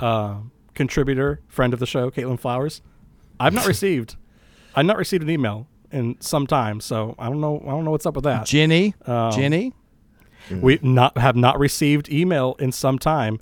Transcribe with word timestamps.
Uh, 0.00 0.36
contributor, 0.72 1.42
friend 1.46 1.74
of 1.74 1.78
the 1.78 1.84
show, 1.84 2.10
Caitlin 2.10 2.40
Flowers, 2.40 2.80
I've 3.38 3.52
not 3.52 3.66
received. 3.74 4.16
I've 4.74 4.86
not 4.86 4.96
received 4.96 5.22
an 5.22 5.28
email 5.28 5.68
in 5.92 6.18
some 6.18 6.46
time, 6.46 6.80
so 6.80 7.16
I 7.18 7.28
don't 7.28 7.42
know. 7.42 7.60
I 7.66 7.70
don't 7.72 7.84
know 7.84 7.90
what's 7.90 8.06
up 8.06 8.14
with 8.14 8.24
that. 8.24 8.46
Jenny, 8.46 8.94
Um, 9.04 9.32
Jenny, 9.32 9.74
We 10.62 10.78
not 10.80 11.18
have 11.18 11.36
not 11.36 11.58
received 11.58 12.08
email 12.08 12.56
in 12.58 12.72
some 12.72 12.98
time, 12.98 13.40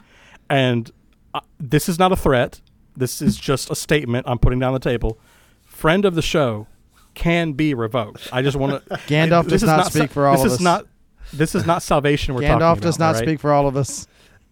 and 0.51 0.91
uh, 1.33 1.43
this 1.61 1.89
is 1.89 1.97
not 1.97 2.11
a 2.11 2.17
threat. 2.17 2.61
This 2.97 3.21
is 3.23 3.37
just 3.37 3.71
a 3.71 3.75
statement 3.75 4.27
I'm 4.29 4.39
putting 4.39 4.59
down 4.59 4.73
the 4.73 4.79
table. 4.79 5.19
Friend 5.65 6.05
of 6.05 6.15
the 6.15 6.23
show 6.23 6.67
can 7.15 7.53
be 7.53 7.75
revoked. 7.75 8.29
I 8.33 8.43
just 8.43 8.57
want 8.57 8.85
to. 8.87 8.95
Gandalf 9.09 9.49
does 9.49 9.63
not 9.63 9.93
speak 9.93 10.11
for 10.11 10.27
all 10.27 10.35
this 10.37 10.43
of 10.45 10.47
is 10.47 10.55
us. 10.55 10.61
not. 10.61 10.87
This 11.33 11.55
is 11.55 11.67
not 11.67 11.83
salvation. 11.83 12.35
We're 12.35 12.43
talking 12.43 12.57
about. 12.57 12.79
Gandalf 12.79 12.81
does 12.83 12.99
not 12.99 13.07
all 13.09 13.21
right? 13.21 13.23
speak 13.29 13.41
for 13.41 13.53
all 13.53 13.67
of 13.67 13.77
us. 13.77 14.07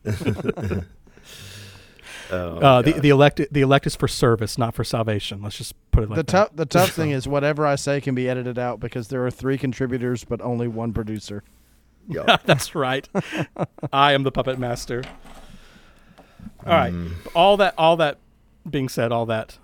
Oh, 2.30 2.56
Uh, 2.58 2.80
the 2.82 2.92
the 2.92 3.10
elect 3.10 3.42
the 3.50 3.60
elect 3.60 3.86
is 3.86 3.94
for 3.94 4.08
service, 4.08 4.56
not 4.56 4.74
for 4.74 4.84
salvation. 4.84 5.42
Let's 5.42 5.58
just 5.58 5.74
put 5.90 6.02
it 6.04 6.08
like 6.08 6.16
the 6.16 6.22
that. 6.22 6.32
tough 6.32 6.50
the 6.54 6.64
tough 6.64 6.90
thing 6.94 7.10
is 7.10 7.28
whatever 7.28 7.66
I 7.66 7.74
say 7.74 8.00
can 8.00 8.14
be 8.14 8.26
edited 8.26 8.58
out 8.58 8.80
because 8.80 9.08
there 9.08 9.24
are 9.26 9.30
three 9.30 9.58
contributors 9.58 10.24
but 10.24 10.40
only 10.40 10.66
one 10.66 10.94
producer. 10.94 11.42
Yeah. 12.08 12.38
That's 12.46 12.74
right. 12.74 13.06
I 13.92 14.12
am 14.12 14.22
the 14.22 14.32
puppet 14.32 14.58
master. 14.58 15.04
All 16.66 16.72
right. 16.72 16.92
Mm. 16.92 17.12
All 17.34 17.58
that 17.58 17.74
all 17.76 17.98
that 17.98 18.16
being 18.68 18.88
said, 18.88 19.12
all 19.12 19.26
that 19.26 19.58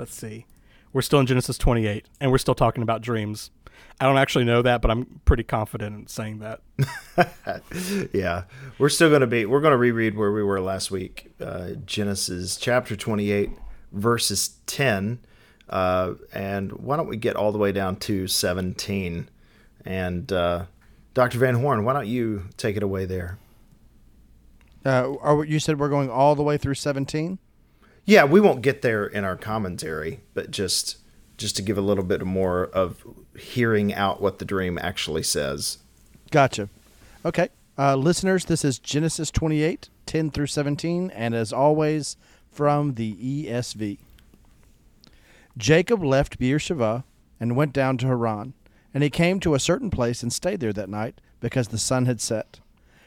let's 0.00 0.14
see. 0.14 0.46
We're 0.92 1.02
still 1.02 1.20
in 1.20 1.26
Genesis 1.26 1.58
28 1.58 2.06
and 2.20 2.32
we're 2.32 2.38
still 2.38 2.54
talking 2.54 2.82
about 2.82 3.02
dreams. 3.02 3.50
I 4.00 4.06
don't 4.06 4.16
actually 4.16 4.44
know 4.44 4.62
that, 4.62 4.82
but 4.82 4.90
I'm 4.90 5.20
pretty 5.24 5.42
confident 5.42 5.96
in 5.96 6.06
saying 6.06 6.40
that. 6.40 6.60
yeah, 8.14 8.44
we're 8.78 8.88
still 8.88 9.10
going 9.10 9.20
to 9.20 9.26
be. 9.26 9.46
We're 9.46 9.60
going 9.60 9.72
to 9.72 9.78
reread 9.78 10.16
where 10.16 10.32
we 10.32 10.42
were 10.42 10.60
last 10.60 10.90
week. 10.90 11.32
Uh, 11.40 11.72
Genesis 11.84 12.56
chapter 12.56 12.96
twenty-eight, 12.96 13.50
verses 13.92 14.56
ten, 14.66 15.20
uh, 15.68 16.14
and 16.32 16.72
why 16.72 16.96
don't 16.96 17.08
we 17.08 17.16
get 17.16 17.36
all 17.36 17.52
the 17.52 17.58
way 17.58 17.72
down 17.72 17.96
to 17.96 18.26
seventeen? 18.26 19.28
And 19.84 20.30
uh, 20.32 20.64
Doctor 21.14 21.38
Van 21.38 21.54
Horn, 21.54 21.84
why 21.84 21.92
don't 21.92 22.08
you 22.08 22.44
take 22.56 22.76
it 22.76 22.82
away 22.82 23.04
there? 23.04 23.38
Uh, 24.84 25.14
are, 25.20 25.44
you 25.44 25.58
said 25.58 25.78
we're 25.78 25.88
going 25.88 26.10
all 26.10 26.34
the 26.34 26.42
way 26.42 26.56
through 26.56 26.74
17? 26.74 27.38
Yeah, 28.04 28.24
we 28.24 28.40
won't 28.40 28.62
get 28.62 28.82
there 28.82 29.06
in 29.06 29.24
our 29.24 29.36
commentary, 29.36 30.20
but 30.34 30.50
just 30.50 30.96
just 31.36 31.56
to 31.56 31.62
give 31.62 31.78
a 31.78 31.82
little 31.82 32.04
bit 32.04 32.24
more 32.24 32.64
of 32.66 33.02
hearing 33.38 33.94
out 33.94 34.20
what 34.20 34.38
the 34.38 34.44
dream 34.44 34.78
actually 34.82 35.22
says. 35.22 35.78
Gotcha. 36.30 36.68
Okay. 37.24 37.48
Uh, 37.78 37.96
listeners, 37.96 38.44
this 38.44 38.62
is 38.62 38.78
Genesis 38.78 39.30
28, 39.30 39.88
10 40.04 40.30
through 40.30 40.48
17, 40.48 41.10
and 41.12 41.34
as 41.34 41.50
always, 41.50 42.18
from 42.52 42.94
the 42.94 43.14
ESV. 43.14 43.98
Jacob 45.56 46.04
left 46.04 46.38
Beersheba 46.38 47.04
and 47.40 47.56
went 47.56 47.72
down 47.72 47.96
to 47.98 48.06
Haran, 48.06 48.52
and 48.92 49.02
he 49.02 49.08
came 49.08 49.40
to 49.40 49.54
a 49.54 49.60
certain 49.60 49.88
place 49.88 50.22
and 50.22 50.30
stayed 50.30 50.60
there 50.60 50.74
that 50.74 50.90
night, 50.90 51.22
because 51.40 51.68
the 51.68 51.78
sun 51.78 52.04
had 52.04 52.20
set. 52.20 52.60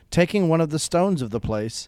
Taking 0.09 0.49
one 0.49 0.59
of 0.61 0.71
the 0.71 0.79
stones 0.79 1.21
of 1.21 1.29
the 1.29 1.39
place, 1.39 1.87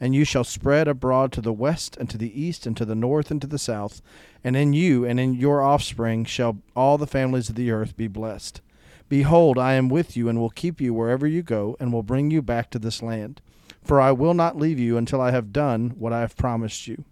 and 0.00 0.14
you 0.14 0.24
shall 0.24 0.44
spread 0.44 0.88
abroad 0.88 1.32
to 1.32 1.40
the 1.40 1.52
west 1.52 1.96
and 1.96 2.10
to 2.10 2.18
the 2.18 2.40
east 2.40 2.66
and 2.66 2.76
to 2.76 2.84
the 2.84 2.94
north 2.94 3.30
and 3.30 3.40
to 3.40 3.46
the 3.46 3.58
south. 3.58 4.02
And 4.44 4.56
in 4.56 4.72
you 4.72 5.04
and 5.04 5.18
in 5.18 5.34
your 5.34 5.62
offspring 5.62 6.24
shall 6.24 6.58
all 6.74 6.98
the 6.98 7.06
families 7.06 7.48
of 7.48 7.54
the 7.54 7.70
earth 7.70 7.96
be 7.96 8.08
blessed. 8.08 8.60
Behold, 9.08 9.56
I 9.56 9.74
am 9.74 9.88
with 9.88 10.16
you 10.16 10.28
and 10.28 10.38
will 10.38 10.50
keep 10.50 10.80
you 10.80 10.92
wherever 10.92 11.26
you 11.26 11.42
go, 11.42 11.76
and 11.78 11.92
will 11.92 12.02
bring 12.02 12.30
you 12.30 12.42
back 12.42 12.70
to 12.70 12.78
this 12.78 13.02
land. 13.02 13.40
For 13.82 14.00
I 14.00 14.10
will 14.10 14.34
not 14.34 14.58
leave 14.58 14.80
you 14.80 14.96
until 14.96 15.20
I 15.20 15.30
have 15.30 15.52
done 15.52 15.90
what 15.90 16.12
I 16.12 16.20
have 16.20 16.36
promised 16.36 16.88
you. 16.88 17.04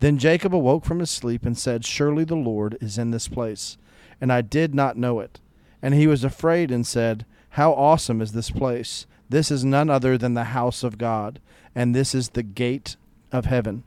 Then 0.00 0.18
Jacob 0.18 0.54
awoke 0.54 0.84
from 0.84 0.98
his 0.98 1.10
sleep 1.10 1.44
and 1.44 1.56
said, 1.56 1.84
Surely 1.84 2.24
the 2.24 2.34
Lord 2.34 2.76
is 2.80 2.98
in 2.98 3.10
this 3.10 3.28
place, 3.28 3.76
and 4.20 4.32
I 4.32 4.40
did 4.40 4.74
not 4.74 4.96
know 4.96 5.20
it. 5.20 5.38
And 5.82 5.94
he 5.94 6.06
was 6.06 6.24
afraid 6.24 6.70
and 6.70 6.86
said, 6.86 7.24
How 7.50 7.72
awesome 7.72 8.20
is 8.20 8.32
this 8.32 8.50
place! 8.50 9.06
This 9.30 9.50
is 9.50 9.64
none 9.64 9.88
other 9.88 10.18
than 10.18 10.34
the 10.34 10.44
house 10.44 10.82
of 10.82 10.98
God, 10.98 11.40
and 11.74 11.94
this 11.94 12.14
is 12.14 12.30
the 12.30 12.42
gate 12.42 12.96
of 13.32 13.46
heaven. 13.46 13.84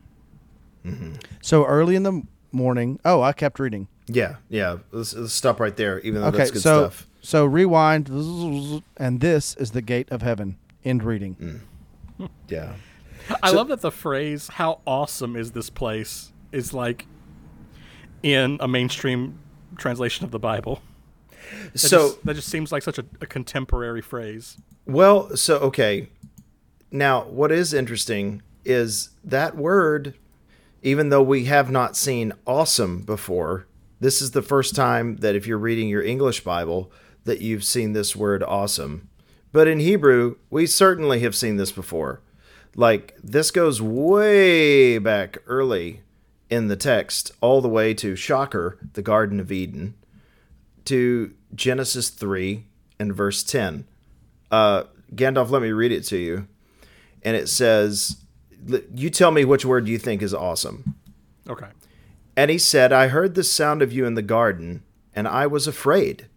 Mm-hmm. 0.84 1.14
So 1.42 1.64
early 1.66 1.94
in 1.96 2.02
the 2.02 2.22
morning, 2.50 2.98
oh, 3.04 3.22
I 3.22 3.32
kept 3.32 3.58
reading. 3.60 3.86
Yeah, 4.06 4.36
yeah. 4.48 4.78
Let's, 4.90 5.14
let's 5.14 5.32
stop 5.32 5.60
right 5.60 5.76
there, 5.76 6.00
even 6.00 6.20
though 6.22 6.28
Okay, 6.28 6.38
that's 6.38 6.50
good 6.50 6.62
so 6.62 6.80
stuff. 6.88 7.06
so 7.22 7.44
rewind, 7.44 8.08
and 8.96 9.20
this 9.20 9.54
is 9.56 9.70
the 9.70 9.82
gate 9.82 10.10
of 10.10 10.22
heaven. 10.22 10.56
End 10.84 11.02
reading. 11.04 11.62
Mm. 12.18 12.28
Yeah. 12.48 12.74
I 13.42 13.50
So- 13.50 13.56
love 13.56 13.68
that 13.68 13.80
the 13.80 13.90
phrase 13.90 14.48
"How 14.48 14.80
awesome 14.86 15.36
is 15.36 15.52
this 15.52 15.70
place" 15.70 16.32
is 16.52 16.72
like 16.74 17.06
in 18.22 18.58
a 18.60 18.68
mainstream 18.68 19.38
translation 19.76 20.24
of 20.24 20.30
the 20.30 20.38
Bible. 20.38 20.80
That 21.72 21.78
So 21.78 22.08
just, 22.08 22.24
that 22.24 22.34
just 22.34 22.48
seems 22.48 22.72
like 22.72 22.82
such 22.82 22.98
a, 22.98 23.04
a 23.20 23.26
contemporary 23.26 24.02
phrase. 24.02 24.58
Well, 24.86 25.36
so 25.36 25.58
okay. 25.58 26.08
Now, 26.90 27.24
what 27.24 27.50
is 27.50 27.74
interesting 27.74 28.42
is 28.64 29.10
that 29.24 29.56
word, 29.56 30.14
even 30.82 31.08
though 31.08 31.22
we 31.22 31.44
have 31.46 31.70
not 31.70 31.96
seen 31.96 32.32
awesome 32.46 33.02
before, 33.02 33.66
this 34.00 34.20
is 34.20 34.32
the 34.32 34.42
first 34.42 34.76
time 34.76 35.16
that 35.16 35.34
if 35.34 35.46
you're 35.46 35.58
reading 35.58 35.88
your 35.88 36.02
English 36.02 36.44
Bible 36.44 36.92
that 37.24 37.40
you've 37.40 37.64
seen 37.64 37.92
this 37.92 38.14
word 38.14 38.42
awesome. 38.42 39.08
But 39.52 39.66
in 39.66 39.80
Hebrew, 39.80 40.36
we 40.50 40.66
certainly 40.66 41.20
have 41.20 41.34
seen 41.34 41.56
this 41.56 41.72
before. 41.72 42.20
Like 42.76 43.16
this 43.22 43.50
goes 43.50 43.80
way 43.80 44.98
back 44.98 45.38
early 45.46 46.00
in 46.50 46.68
the 46.68 46.76
text, 46.76 47.32
all 47.40 47.60
the 47.60 47.68
way 47.68 47.94
to 47.94 48.16
shocker, 48.16 48.78
the 48.92 49.02
Garden 49.02 49.40
of 49.40 49.50
Eden, 49.50 49.94
to 50.86 51.34
Genesis 51.54 52.10
3 52.10 52.64
and 52.98 53.14
verse 53.14 53.42
10 53.42 53.86
uh, 54.54 54.84
Gandalf, 55.14 55.50
let 55.50 55.62
me 55.62 55.72
read 55.72 55.90
it 55.90 56.04
to 56.04 56.16
you. 56.16 56.46
And 57.22 57.36
it 57.36 57.48
says, 57.48 58.18
You 58.94 59.10
tell 59.10 59.32
me 59.32 59.44
which 59.44 59.64
word 59.64 59.88
you 59.88 59.98
think 59.98 60.22
is 60.22 60.32
awesome. 60.32 60.94
Okay. 61.48 61.66
And 62.36 62.50
he 62.50 62.58
said, 62.58 62.92
I 62.92 63.08
heard 63.08 63.34
the 63.34 63.44
sound 63.44 63.82
of 63.82 63.92
you 63.92 64.06
in 64.06 64.14
the 64.14 64.22
garden, 64.22 64.82
and 65.14 65.26
I 65.26 65.46
was 65.46 65.66
afraid, 65.66 66.28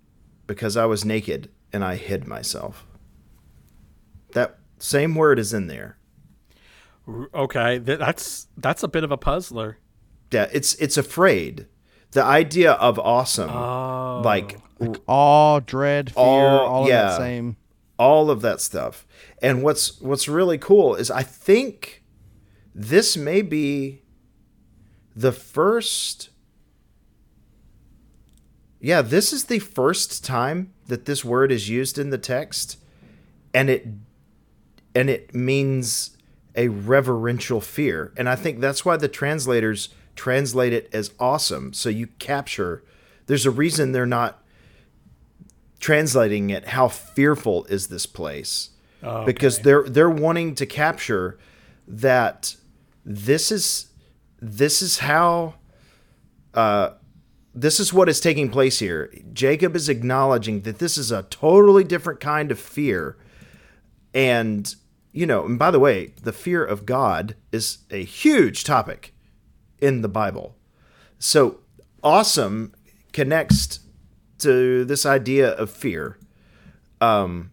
because 0.45 0.75
I 0.77 0.85
was 0.85 1.05
naked, 1.05 1.49
and 1.71 1.83
I 1.83 1.95
hid 1.95 2.27
myself. 2.27 2.85
That 4.33 4.57
same 4.79 5.15
word 5.15 5.39
is 5.39 5.53
in 5.53 5.67
there. 5.67 5.97
Okay, 7.33 7.77
that's 7.77 8.47
that's 8.57 8.83
a 8.83 8.87
bit 8.87 9.05
of 9.05 9.11
a 9.11 9.17
puzzler. 9.17 9.77
Yeah, 10.31 10.49
it's 10.51 10.75
it's 10.75 10.97
afraid. 10.97 11.67
The 12.17 12.23
idea 12.23 12.71
of 12.71 12.97
awesome, 12.97 13.51
Oh, 13.51 14.21
like 14.25 14.57
Awe, 15.05 15.59
dread, 15.59 16.11
fear, 16.13 16.23
Awe, 16.23 16.65
all 16.65 16.83
of 16.83 16.89
yeah. 16.89 17.03
that 17.09 17.17
same. 17.17 17.57
all 17.99 18.31
of 18.31 18.41
that 18.41 18.59
stuff. 18.59 19.05
And 19.39 19.61
what's 19.61 20.01
what's 20.01 20.27
really 20.27 20.57
cool 20.57 20.95
is 20.95 21.11
I 21.11 21.21
think 21.21 22.03
this 22.73 23.15
may 23.15 23.43
be 23.43 24.01
the 25.15 25.31
first 25.31 26.29
Yeah, 28.79 29.01
this 29.03 29.31
is 29.33 29.45
the 29.45 29.59
first 29.59 30.23
time 30.25 30.73
that 30.87 31.05
this 31.05 31.23
word 31.23 31.51
is 31.51 31.69
used 31.69 31.97
in 31.99 32.09
the 32.09 32.17
text 32.17 32.79
and 33.53 33.69
it 33.69 33.85
and 34.95 35.07
it 35.09 35.35
means 35.35 36.17
a 36.55 36.69
reverential 36.69 37.61
fear. 37.61 38.11
And 38.17 38.27
I 38.27 38.35
think 38.35 38.59
that's 38.59 38.83
why 38.83 38.97
the 38.97 39.07
translators 39.07 39.89
translate 40.17 40.73
it 40.73 40.89
as 40.93 41.11
awesome. 41.19 41.73
So 41.73 41.89
you 41.89 42.07
capture 42.19 42.83
there's 43.27 43.45
a 43.45 43.51
reason 43.51 43.91
they're 43.91 44.05
not 44.05 44.43
translating 45.79 46.49
it 46.49 46.69
how 46.69 46.87
fearful 46.87 47.65
is 47.65 47.87
this 47.87 48.05
place? 48.05 48.71
Oh, 49.03 49.25
because 49.25 49.59
they're 49.59 49.83
they're 49.83 50.09
wanting 50.09 50.55
to 50.55 50.65
capture 50.65 51.37
that 51.87 52.55
this 53.05 53.51
is 53.51 53.87
this 54.41 54.81
is 54.81 54.99
how 54.99 55.55
uh 56.53 56.91
this 57.53 57.79
is 57.79 57.93
what 57.93 58.09
is 58.09 58.19
taking 58.19 58.49
place 58.49 58.79
here. 58.79 59.11
Jacob 59.33 59.75
is 59.75 59.89
acknowledging 59.89 60.61
that 60.61 60.79
this 60.79 60.97
is 60.97 61.11
a 61.11 61.23
totally 61.23 61.83
different 61.83 62.19
kind 62.19 62.51
of 62.51 62.59
fear. 62.59 63.17
And 64.13 64.73
you 65.17 65.25
know 65.25 65.45
and 65.45 65.57
by 65.57 65.71
the 65.71 65.79
way 65.79 66.13
the 66.21 66.31
fear 66.31 66.63
of 66.63 66.85
god 66.85 67.35
is 67.51 67.79
a 67.89 68.03
huge 68.03 68.63
topic 68.63 69.13
in 69.79 70.01
the 70.01 70.07
bible. 70.07 70.55
So 71.19 71.59
awesome 72.03 72.73
connects 73.13 73.79
to 74.39 74.85
this 74.85 75.05
idea 75.05 75.51
of 75.51 75.69
fear. 75.69 76.17
Um 77.01 77.51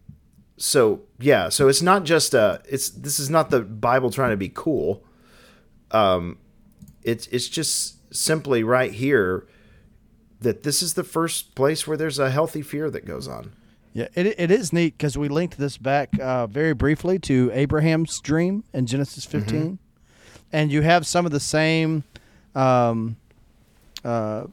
so 0.57 1.01
yeah 1.19 1.49
so 1.49 1.67
it's 1.67 1.81
not 1.81 2.05
just 2.05 2.33
uh 2.33 2.59
it's 2.69 2.89
this 2.89 3.19
is 3.19 3.29
not 3.29 3.49
the 3.49 3.61
bible 3.61 4.09
trying 4.09 4.31
to 4.31 4.37
be 4.37 4.49
cool. 4.49 5.03
Um 5.91 6.37
it's 7.03 7.27
it's 7.27 7.47
just 7.47 8.13
simply 8.15 8.63
right 8.63 8.91
here 8.91 9.47
that 10.41 10.63
this 10.63 10.81
is 10.81 10.93
the 10.93 11.03
first 11.03 11.55
place 11.55 11.87
where 11.87 11.97
there's 11.97 12.19
a 12.19 12.29
healthy 12.31 12.61
fear 12.61 12.89
that 12.89 13.05
goes 13.05 13.27
on. 13.27 13.53
Yeah, 13.93 14.07
it, 14.13 14.35
it 14.37 14.51
is 14.51 14.73
neat 14.73 14.97
because 14.97 15.17
we 15.17 15.29
linked 15.29 15.57
this 15.57 15.77
back 15.77 16.19
uh, 16.19 16.47
very 16.47 16.73
briefly 16.73 17.17
to 17.19 17.49
Abraham's 17.53 18.19
dream 18.19 18.65
in 18.73 18.85
Genesis 18.87 19.23
15. 19.25 19.79
And 20.51 20.71
you 20.71 20.81
have 20.81 21.07
some 21.07 21.25
of 21.25 21.31
the 21.31 21.39
same 21.39 22.03
um, 22.55 23.17
uh, 24.03 24.45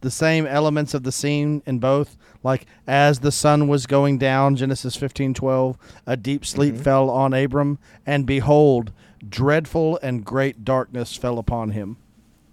the 0.00 0.10
same 0.10 0.46
elements 0.46 0.94
of 0.94 1.02
the 1.02 1.12
scene 1.12 1.62
in 1.66 1.78
both. 1.78 2.16
Like 2.42 2.66
as 2.86 3.20
the 3.20 3.32
sun 3.32 3.68
was 3.68 3.86
going 3.86 4.18
down, 4.18 4.56
Genesis 4.56 4.96
fifteen 4.96 5.34
twelve, 5.34 5.76
a 6.06 6.16
deep 6.16 6.46
sleep 6.46 6.76
fell 6.76 7.10
on 7.10 7.34
Abram, 7.34 7.78
and 8.06 8.24
behold, 8.24 8.92
dreadful 9.28 9.98
and 10.02 10.24
great 10.24 10.64
darkness 10.64 11.16
fell 11.16 11.38
upon 11.38 11.72
him. 11.72 11.98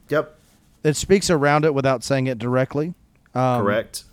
yep 0.09 0.37
It 0.83 0.95
speaks 0.97 1.29
around 1.29 1.63
it 1.63 1.73
without 1.73 2.03
saying 2.03 2.27
it 2.27 2.37
directly. 2.37 2.95
Um, 3.33 3.63
correct 3.63 4.03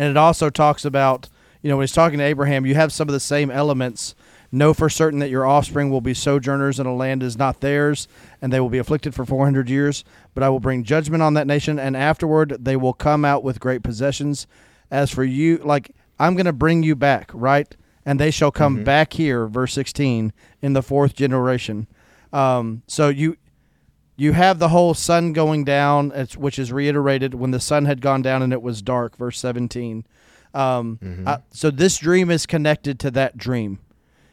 and 0.00 0.08
it 0.08 0.16
also 0.16 0.48
talks 0.48 0.86
about, 0.86 1.28
you 1.60 1.68
know, 1.68 1.76
when 1.76 1.82
he's 1.84 1.92
talking 1.92 2.18
to 2.18 2.24
Abraham, 2.24 2.64
you 2.64 2.74
have 2.74 2.90
some 2.90 3.06
of 3.06 3.12
the 3.12 3.20
same 3.20 3.50
elements. 3.50 4.14
Know 4.52 4.74
for 4.74 4.88
certain 4.88 5.20
that 5.20 5.30
your 5.30 5.46
offspring 5.46 5.90
will 5.90 6.00
be 6.00 6.14
sojourners 6.14 6.80
in 6.80 6.86
a 6.86 6.94
land 6.94 7.22
is 7.22 7.38
not 7.38 7.60
theirs, 7.60 8.08
and 8.42 8.52
they 8.52 8.58
will 8.58 8.68
be 8.68 8.78
afflicted 8.78 9.14
for 9.14 9.24
400 9.24 9.70
years. 9.70 10.04
But 10.34 10.42
I 10.42 10.48
will 10.48 10.58
bring 10.60 10.82
judgment 10.82 11.22
on 11.22 11.34
that 11.34 11.46
nation, 11.46 11.78
and 11.78 11.96
afterward 11.96 12.56
they 12.60 12.76
will 12.76 12.92
come 12.92 13.24
out 13.24 13.44
with 13.44 13.60
great 13.60 13.82
possessions. 13.82 14.46
As 14.90 15.10
for 15.10 15.22
you, 15.22 15.58
like, 15.58 15.94
I'm 16.18 16.34
going 16.34 16.46
to 16.46 16.52
bring 16.52 16.82
you 16.82 16.96
back, 16.96 17.30
right? 17.32 17.74
And 18.04 18.18
they 18.18 18.32
shall 18.32 18.50
come 18.50 18.82
back 18.84 19.12
here, 19.12 19.46
verse 19.46 19.72
16, 19.74 20.32
in 20.62 20.72
the 20.72 20.82
fourth 20.82 21.14
generation. 21.14 21.86
Um, 22.32 22.82
so 22.86 23.08
you 23.08 23.36
you 24.16 24.32
have 24.32 24.58
the 24.58 24.68
whole 24.68 24.92
sun 24.92 25.32
going 25.32 25.64
down, 25.64 26.12
it's, 26.14 26.36
which 26.36 26.58
is 26.58 26.70
reiterated 26.72 27.32
when 27.34 27.52
the 27.52 27.60
sun 27.60 27.86
had 27.86 28.02
gone 28.02 28.20
down 28.20 28.42
and 28.42 28.52
it 28.52 28.60
was 28.60 28.82
dark, 28.82 29.16
verse 29.16 29.38
17. 29.38 30.04
Um, 30.52 30.98
uh, 31.26 31.38
so 31.52 31.70
this 31.70 31.96
dream 31.96 32.30
is 32.30 32.44
connected 32.44 32.98
to 33.00 33.10
that 33.12 33.38
dream. 33.38 33.78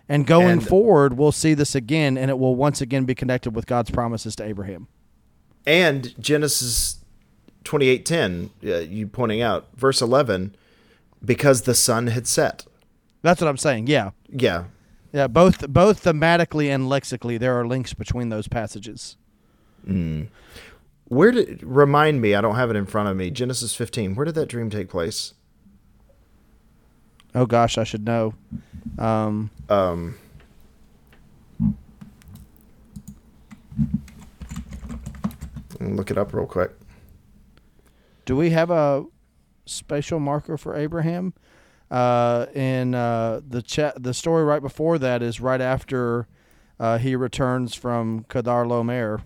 And 0.10 0.26
going 0.26 0.48
And- 0.50 0.68
forward, 0.68 1.18
we'll 1.18 1.32
see 1.34 1.54
this 1.54 1.76
again, 1.76 2.18
and 2.18 2.30
it 2.32 2.40
will 2.40 2.56
once 2.56 2.80
again 2.82 3.04
be 3.06 3.14
connected 3.16 3.52
with 3.56 3.66
God's 3.66 3.92
promises 3.92 4.36
to 4.38 4.44
Abraham. 4.46 4.88
and 5.66 6.14
genesis 6.18 7.00
28.10 7.66 8.50
uh, 8.66 8.76
you 8.78 9.06
pointing 9.06 9.42
out 9.42 9.68
verse 9.76 10.02
11 10.02 10.56
because 11.26 11.64
the 11.64 11.76
sun 11.76 12.08
had 12.08 12.26
set 12.26 12.66
That's 13.22 13.42
what 13.42 13.50
I'm 13.50 13.58
saying. 13.58 13.88
Yeah, 13.88 14.12
yeah 14.30 14.66
yeah. 15.12 15.28
Both 15.28 15.68
both 15.70 16.04
thematically 16.04 16.68
and 16.74 16.88
lexically, 16.88 17.38
there 17.38 17.60
are 17.60 17.66
links 17.68 17.94
between 17.94 18.30
those 18.30 18.48
passages. 18.48 19.18
Where 19.86 21.32
did 21.32 21.64
remind 21.64 22.22
me? 22.22 22.36
I 22.36 22.42
don't 22.42 22.56
have 22.56 22.70
it 22.70 22.76
in 22.76 22.86
front 22.86 23.10
of 23.10 23.16
me. 23.18 23.30
Genesis 23.32 23.74
15. 23.74 24.16
Where 24.16 24.26
did 24.26 24.36
that 24.36 24.48
dream 24.48 24.70
take 24.70 24.90
place? 24.90 25.34
Oh 27.38 27.46
gosh, 27.46 27.78
I 27.78 27.84
should 27.84 28.04
know. 28.04 28.34
Um, 28.98 29.52
Um, 29.70 30.18
look 35.80 36.10
it 36.10 36.18
up 36.18 36.34
real 36.34 36.48
quick. 36.48 36.72
Do 38.26 38.36
we 38.36 38.50
have 38.50 38.72
a 38.72 39.06
spatial 39.68 40.20
marker 40.20 40.58
for 40.58 40.76
Abraham? 40.76 41.36
Uh, 41.92 42.48
in 42.56 42.96
uh, 42.96 43.42
the 43.48 43.62
chat, 43.62 44.02
the 44.02 44.16
story 44.16 44.44
right 44.44 44.64
before 44.64 44.98
that 44.98 45.22
is 45.22 45.40
right 45.40 45.62
after 45.62 46.28
uh, 46.80 46.98
he 46.98 47.16
returns 47.16 47.76
from 47.76 48.24
Chedorlaomer 48.30 49.22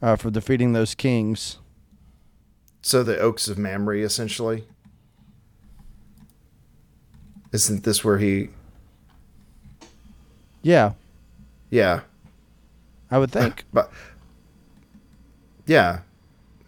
uh, 0.00 0.16
for 0.16 0.30
defeating 0.30 0.72
those 0.72 0.94
kings. 0.94 1.58
So 2.80 3.02
the 3.02 3.18
Oaks 3.18 3.46
of 3.46 3.58
Mamre, 3.58 3.98
essentially. 3.98 4.64
Isn't 7.54 7.84
this 7.84 8.04
where 8.04 8.18
he? 8.18 8.48
Yeah, 10.62 10.94
Yeah, 11.70 12.00
I 13.12 13.18
would 13.18 13.30
think. 13.30 13.64
but 13.72 13.92
yeah, 15.64 16.00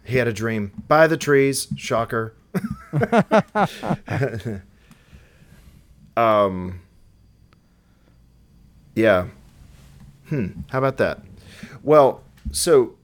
he 0.05 0.15
had 0.15 0.29
a 0.29 0.33
dream 0.33 0.71
by 0.87 1.07
the 1.07 1.17
trees. 1.17 1.67
Shocker. 1.75 2.33
um. 6.15 6.79
Yeah. 8.95 9.27
Hmm. 10.29 10.47
How 10.69 10.77
about 10.77 10.95
that? 10.97 11.19
Well, 11.83 12.23
so 12.53 12.95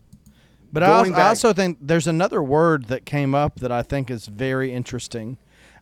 But 0.71 0.83
I 0.83 0.87
also, 0.87 1.09
Going 1.11 1.21
I 1.21 1.27
also 1.27 1.51
think 1.51 1.79
there's 1.81 2.07
another 2.07 2.41
word 2.41 2.85
that 2.85 3.05
came 3.05 3.35
up 3.35 3.57
that 3.59 3.73
I 3.73 3.83
think 3.83 4.09
is 4.09 4.27
very 4.27 4.71
interesting. 4.73 5.35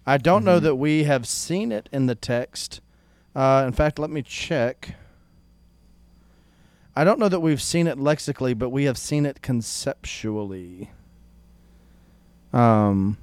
I 0.06 0.18
don't 0.18 0.44
know 0.44 0.60
that 0.60 0.76
we 0.76 1.04
have 1.04 1.28
seen 1.28 1.72
it 1.72 1.88
in 1.92 2.08
the 2.08 2.16
text. 2.16 2.82
Uh, 3.36 3.64
in 3.66 3.74
fact, 3.74 4.00
let 4.00 4.10
me 4.10 4.22
check. 4.22 4.96
I 6.96 7.04
don't 7.04 7.20
know 7.20 7.30
that 7.30 7.40
we've 7.40 7.62
seen 7.62 7.88
it 7.88 7.98
lexically, 8.00 8.54
but 8.54 8.70
we 8.70 8.86
have 8.86 8.98
seen 8.98 9.26
it 9.26 9.42
conceptually. 9.42 10.92
Um. 12.52 13.18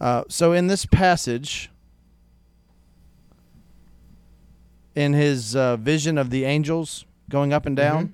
Uh, 0.00 0.24
so 0.28 0.52
in 0.52 0.66
this 0.66 0.86
passage, 0.86 1.70
in 4.94 5.12
his 5.12 5.54
uh, 5.54 5.76
vision 5.76 6.18
of 6.18 6.30
the 6.30 6.44
angels 6.44 7.04
going 7.28 7.52
up 7.52 7.66
and 7.66 7.76
down, 7.76 8.12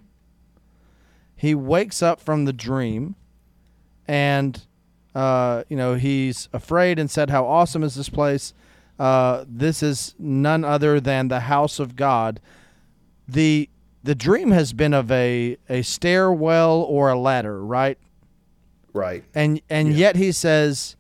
he 1.36 1.54
wakes 1.54 2.02
up 2.02 2.20
from 2.20 2.46
the 2.46 2.52
dream, 2.52 3.14
and 4.08 4.66
uh, 5.14 5.64
you 5.68 5.76
know 5.76 5.94
he's 5.94 6.48
afraid 6.52 6.98
and 6.98 7.10
said, 7.10 7.30
"How 7.30 7.46
awesome 7.46 7.82
is 7.82 7.94
this 7.94 8.08
place? 8.08 8.54
Uh, 8.98 9.44
this 9.46 9.82
is 9.82 10.14
none 10.18 10.64
other 10.64 11.00
than 11.00 11.28
the 11.28 11.40
house 11.40 11.78
of 11.78 11.96
God." 11.96 12.40
the 13.28 13.68
The 14.04 14.14
dream 14.14 14.52
has 14.52 14.72
been 14.72 14.94
of 14.94 15.10
a 15.10 15.56
a 15.68 15.82
stairwell 15.82 16.82
or 16.82 17.10
a 17.10 17.18
ladder, 17.18 17.64
right? 17.64 17.98
right. 18.96 19.24
and 19.34 19.60
and 19.68 19.92
yet 19.92 20.16
he 20.16 20.32
says 20.32 20.96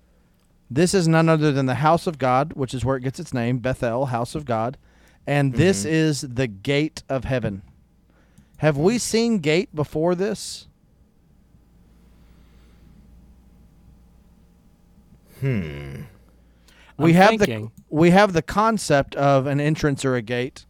this 0.70 0.92
is 0.94 1.08
none 1.08 1.28
other 1.28 1.50
than 1.52 1.66
the 1.66 1.76
house 1.76 2.06
of 2.06 2.18
god 2.18 2.52
which 2.52 2.74
is 2.74 2.84
where 2.84 2.96
it 2.96 3.02
gets 3.02 3.18
its 3.18 3.32
name 3.32 3.58
bethel 3.58 4.06
house 4.06 4.34
of 4.34 4.44
god 4.44 4.76
and 5.26 5.54
this 5.54 5.84
is 5.84 6.20
the 6.20 6.46
gate 6.46 7.02
of 7.08 7.24
heaven 7.24 7.62
Have 8.58 8.76
we 8.78 8.98
seen 8.98 9.38
gate 9.38 9.74
before 9.74 10.14
this? 10.14 10.66
Hmm. 15.40 16.02
We 16.98 17.10
I'm 17.10 17.14
have 17.16 17.28
thinking. 17.30 17.66
the 17.66 17.94
we 17.94 18.10
have 18.10 18.32
the 18.32 18.42
concept 18.42 19.14
of 19.16 19.46
an 19.46 19.60
entrance 19.60 20.04
or 20.04 20.14
a 20.14 20.22
gate, 20.22 20.64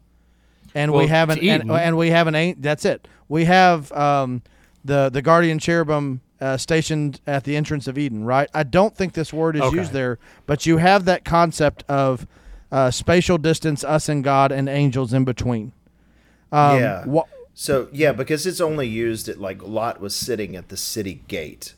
and 0.75 0.93
we 0.93 1.07
have 1.07 1.31
an 1.31 1.39
and, 1.39 1.71
and 1.71 1.97
we 1.97 2.11
have 2.11 2.27
an 2.27 2.61
that's 2.61 2.85
it. 2.85 3.07
We 3.29 3.45
have 3.45 3.93
um, 3.93 4.43
the 4.85 5.09
the 5.09 5.23
guardian 5.23 5.61
cherubim 5.61 6.21
uh, 6.41 6.57
stationed 6.57 7.21
at 7.29 7.45
the 7.45 7.55
entrance 7.55 7.87
of 7.87 7.97
Eden. 7.97 8.25
Right. 8.25 8.49
I 8.53 8.65
don't 8.65 8.95
think 8.97 9.13
this 9.13 9.33
word 9.33 9.55
is 9.55 9.63
Okay. 9.63 9.77
used 9.77 9.93
there, 9.93 10.19
but 10.47 10.67
you 10.67 10.79
have 10.79 11.05
that 11.05 11.25
concept 11.25 11.85
of 11.89 12.27
uh, 12.73 12.91
spatial 12.91 13.39
distance, 13.39 13.85
us 13.85 14.09
and 14.09 14.25
God, 14.25 14.51
and 14.51 14.69
angels 14.69 15.13
in 15.13 15.25
between. 15.25 15.71
Um, 16.51 16.81
Yeah. 16.81 17.05
wha- 17.07 17.25
So 17.59 17.89
yeah, 17.91 18.13
because 18.13 18.47
it's 18.47 18.61
only 18.61 18.87
used 18.87 19.31
at 19.31 19.41
like 19.41 19.63
Lot 19.63 19.99
was 19.99 20.15
sitting 20.15 20.55
at 20.57 20.69
the 20.69 20.77
city 20.77 21.23
gate 21.27 21.73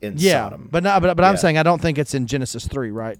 in 0.00 0.14
yeah, 0.16 0.44
Sodom. 0.44 0.68
but 0.72 0.82
no, 0.82 0.98
but 0.98 1.14
but 1.14 1.24
I'm 1.26 1.36
saying 1.36 1.58
I 1.58 1.62
don't 1.62 1.80
think 1.80 1.98
it's 1.98 2.14
in 2.14 2.26
Genesis 2.26 2.66
three, 2.66 2.90
right? 2.90 3.18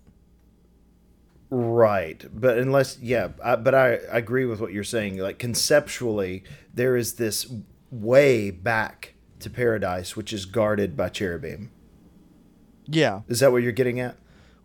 Right, 1.50 2.24
but 2.32 2.56
unless 2.56 2.98
yeah, 3.00 3.28
I, 3.44 3.56
but 3.56 3.74
I, 3.74 3.96
I 3.96 4.16
agree 4.16 4.46
with 4.46 4.62
what 4.62 4.72
you're 4.72 4.82
saying. 4.82 5.18
Like 5.18 5.38
conceptually, 5.38 6.42
there 6.72 6.96
is 6.96 7.14
this 7.14 7.52
way 7.90 8.50
back 8.50 9.12
to 9.40 9.50
paradise 9.50 10.16
which 10.16 10.32
is 10.32 10.46
guarded 10.46 10.96
by 10.96 11.10
cherubim. 11.10 11.70
Yeah. 12.86 13.20
Is 13.28 13.40
that 13.40 13.52
what 13.52 13.62
you're 13.62 13.72
getting 13.72 14.00
at? 14.00 14.16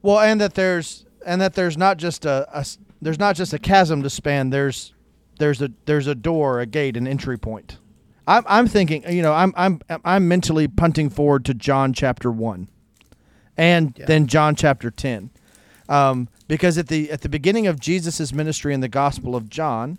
Well, 0.01 0.19
and 0.19 0.39
that 0.39 0.53
there's 0.53 1.05
and 1.25 1.41
that 1.41 1.55
there's 1.55 1.77
not 1.77 1.97
just 1.97 2.25
a, 2.25 2.47
a 2.57 2.65
there's 3.01 3.19
not 3.19 3.35
just 3.35 3.51
a 3.51 3.59
chasm 3.59 4.03
to 4.03 4.09
span. 4.09 4.51
There's 4.51 4.93
there's 5.39 5.61
a 5.61 5.71
there's 5.85 6.07
a 6.07 6.15
door, 6.15 6.59
a 6.59 6.65
gate, 6.65 6.97
an 6.97 7.07
entry 7.07 7.37
point. 7.37 7.77
I'm 8.27 8.43
I'm 8.47 8.67
thinking, 8.67 9.03
you 9.11 9.21
know, 9.21 9.33
I'm 9.33 9.53
I'm 9.57 9.81
I'm 10.05 10.27
mentally 10.27 10.67
punting 10.67 11.09
forward 11.09 11.45
to 11.45 11.53
John 11.53 11.93
chapter 11.93 12.31
one, 12.31 12.69
and 13.57 13.93
Yeah. 13.97 14.05
then 14.05 14.27
John 14.27 14.55
chapter 14.55 14.89
ten, 14.91 15.29
um, 15.89 16.29
because 16.47 16.77
at 16.77 16.87
the 16.87 17.11
at 17.11 17.21
the 17.21 17.29
beginning 17.29 17.67
of 17.67 17.79
Jesus' 17.79 18.33
ministry 18.33 18.73
in 18.73 18.79
the 18.79 18.87
Gospel 18.87 19.35
of 19.35 19.49
John, 19.49 19.97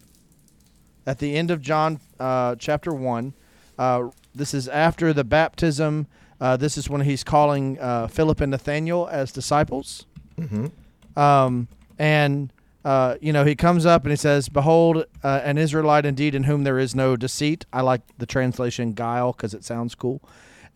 at 1.06 1.18
the 1.18 1.36
end 1.36 1.50
of 1.50 1.60
John 1.60 2.00
uh, 2.18 2.56
chapter 2.58 2.92
one, 2.94 3.34
uh, 3.78 4.08
this 4.34 4.54
is 4.54 4.68
after 4.68 5.12
the 5.12 5.24
baptism. 5.24 6.06
Uh, 6.40 6.56
this 6.56 6.76
is 6.76 6.90
when 6.90 7.02
he's 7.02 7.22
calling 7.24 7.78
uh, 7.78 8.06
Philip 8.08 8.40
and 8.40 8.50
Nathanael 8.50 9.08
as 9.10 9.32
disciples. 9.32 10.04
Mm-hmm. 10.38 11.18
Um, 11.18 11.68
and 11.98 12.52
uh, 12.84 13.16
you 13.20 13.32
know, 13.32 13.44
he 13.44 13.54
comes 13.54 13.86
up 13.86 14.02
and 14.04 14.12
he 14.12 14.16
says, 14.16 14.48
"Behold, 14.48 15.04
uh, 15.22 15.40
an 15.42 15.58
Israelite 15.58 16.06
indeed, 16.06 16.34
in 16.34 16.44
whom 16.44 16.64
there 16.64 16.78
is 16.78 16.94
no 16.94 17.16
deceit." 17.16 17.66
I 17.72 17.80
like 17.80 18.02
the 18.18 18.26
translation 18.26 18.92
"guile" 18.92 19.32
because 19.32 19.54
it 19.54 19.64
sounds 19.64 19.94
cool. 19.94 20.22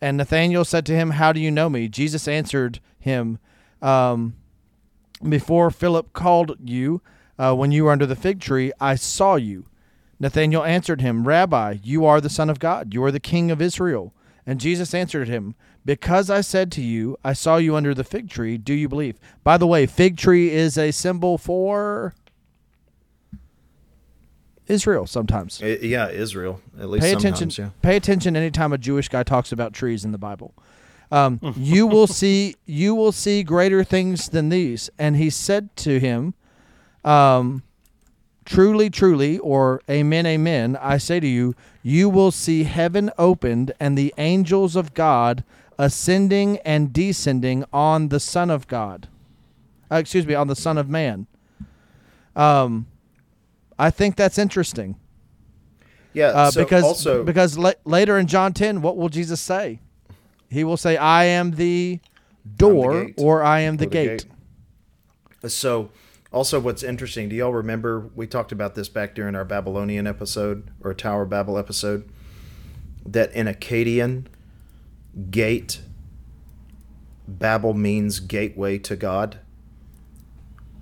And 0.01 0.17
Nathanael 0.17 0.65
said 0.65 0.85
to 0.87 0.95
him, 0.95 1.11
"How 1.11 1.31
do 1.31 1.39
you 1.39 1.51
know 1.51 1.69
me?" 1.69 1.87
Jesus 1.87 2.27
answered 2.27 2.79
him, 2.99 3.37
um, 3.81 4.35
"Before 5.27 5.69
Philip 5.69 6.13
called 6.13 6.57
you, 6.63 7.01
uh, 7.37 7.53
when 7.55 7.71
you 7.71 7.85
were 7.85 7.91
under 7.91 8.05
the 8.05 8.15
fig 8.15 8.39
tree, 8.39 8.71
I 8.79 8.95
saw 8.95 9.35
you." 9.35 9.65
Nathanael 10.19 10.63
answered 10.63 11.01
him, 11.01 11.25
Rabbi, 11.25 11.77
you 11.81 12.05
are 12.05 12.19
the 12.19 12.29
Son 12.29 12.49
of 12.49 12.59
God. 12.59 12.93
You 12.93 13.03
are 13.05 13.11
the 13.11 13.21
King 13.21 13.51
of 13.51 13.61
Israel. 13.61 14.13
And 14.45 14.59
Jesus 14.59 14.93
answered 14.93 15.29
him, 15.29 15.55
Because 15.85 16.29
I 16.29 16.41
said 16.41 16.71
to 16.73 16.81
you, 16.81 17.17
I 17.23 17.33
saw 17.33 17.57
you 17.57 17.75
under 17.75 17.93
the 17.93 18.03
fig 18.03 18.29
tree, 18.29 18.57
do 18.57 18.73
you 18.73 18.87
believe? 18.89 19.17
By 19.43 19.57
the 19.57 19.65
way, 19.67 19.85
fig 19.85 20.17
tree 20.17 20.51
is 20.51 20.77
a 20.77 20.91
symbol 20.91 21.37
for 21.37 22.13
Israel 24.67 25.07
sometimes. 25.07 25.61
I- 25.63 25.79
yeah, 25.81 26.09
Israel. 26.09 26.61
At 26.79 26.89
least 26.89 27.03
Pay 27.03 27.13
sometimes, 27.13 27.37
attention. 27.37 27.65
yeah. 27.65 27.71
Pay 27.81 27.95
attention 27.95 28.35
anytime 28.35 28.71
a 28.71 28.77
Jewish 28.77 29.09
guy 29.09 29.23
talks 29.23 29.51
about 29.51 29.73
trees 29.73 30.05
in 30.05 30.11
the 30.11 30.17
Bible. 30.17 30.53
Um, 31.11 31.39
you 31.57 31.87
will 31.87 32.05
see. 32.21 32.55
You 32.67 32.93
will 32.93 33.11
see 33.11 33.41
greater 33.41 33.83
things 33.83 34.29
than 34.29 34.49
these. 34.49 34.89
And 34.99 35.15
he 35.15 35.31
said 35.31 35.75
to 35.77 35.99
him, 35.99 36.35
um, 37.03 37.63
"Truly, 38.49 38.89
truly, 38.89 39.37
or 39.37 39.79
Amen, 39.87 40.25
Amen. 40.25 40.75
I 40.81 40.97
say 40.97 41.19
to 41.19 41.27
you, 41.27 41.53
you 41.83 42.09
will 42.09 42.31
see 42.31 42.63
heaven 42.63 43.11
opened 43.15 43.73
and 43.79 43.95
the 43.95 44.11
angels 44.17 44.75
of 44.75 44.95
God 44.95 45.43
ascending 45.77 46.57
and 46.65 46.91
descending 46.91 47.63
on 47.71 48.07
the 48.09 48.19
Son 48.19 48.49
of 48.49 48.67
God. 48.67 49.07
Uh, 49.91 49.97
excuse 49.97 50.25
me, 50.25 50.33
on 50.33 50.47
the 50.47 50.55
Son 50.55 50.79
of 50.79 50.89
Man." 50.89 51.27
Um, 52.35 52.87
I 53.77 53.91
think 53.91 54.15
that's 54.15 54.39
interesting. 54.39 54.95
Yeah, 56.13 56.29
Uh, 56.29 56.49
so 56.51 56.63
because 56.63 56.83
also 56.83 57.23
because 57.23 57.55
la- 57.55 57.73
later 57.85 58.17
in 58.17 58.25
John 58.25 58.51
10, 58.53 58.81
what 58.81 58.97
will 58.97 59.09
Jesus 59.09 59.39
say? 59.39 59.79
He 60.49 60.63
will 60.63 60.75
say, 60.77 60.97
"I 60.97 61.25
am 61.25 61.51
the 61.51 61.99
door," 62.57 63.05
gate. 63.05 63.13
or 63.19 63.43
"I 63.43 63.59
am 63.59 63.77
the, 63.77 63.85
Or 63.85 63.89
the 63.89 63.91
gate. 63.91 64.25
gate. 65.43 65.51
So, 65.51 65.91
also, 66.31 66.59
what's 66.59 66.83
interesting, 66.83 67.27
do 67.27 67.35
y'all 67.35 67.53
remember 67.53 68.09
we 68.15 68.27
talked 68.27 68.51
about 68.51 68.75
this 68.75 68.87
back 68.87 69.15
during 69.15 69.35
our 69.35 69.45
Babylonian 69.45 70.05
episode 70.05 70.69
or 70.83 70.93
Tower 70.93 71.23
of 71.23 71.29
Babel 71.29 71.57
episode? 71.57 72.07
That 73.03 73.31
in 73.33 73.47
Akkadian, 73.47 74.25
gate, 75.31 75.81
Babel 77.27 77.73
means 77.73 78.19
gateway 78.19 78.77
to 78.79 78.95
God. 78.95 79.39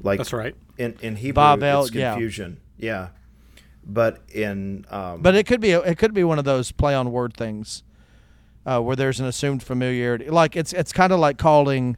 Like 0.02 0.18
That's 0.18 0.34
right. 0.34 0.56
in 0.78 0.98
in 1.02 1.16
Hebrew, 1.16 1.36
Babel, 1.36 1.86
it's 1.86 1.94
yeah. 1.94 2.12
confusion. 2.12 2.60
Yeah, 2.78 3.10
but 3.86 4.22
in 4.34 4.86
um, 4.90 5.22
But 5.22 5.36
it 5.36 5.48
could 5.48 5.62
be 5.62 5.72
it 5.72 5.98
could 5.98 6.14
be 6.14 6.26
one 6.26 6.40
of 6.40 6.46
those 6.46 6.74
play 6.74 6.94
on 6.94 7.12
word 7.12 7.34
things, 7.34 7.84
uh, 8.66 8.82
where 8.82 8.96
there's 8.98 9.22
an 9.22 9.26
assumed 9.26 9.64
familiarity. 9.64 10.30
Like 10.30 10.58
it's 10.58 10.74
it's 10.74 10.92
kind 10.92 11.14
of 11.14 11.20
like 11.20 11.38
calling 11.38 11.96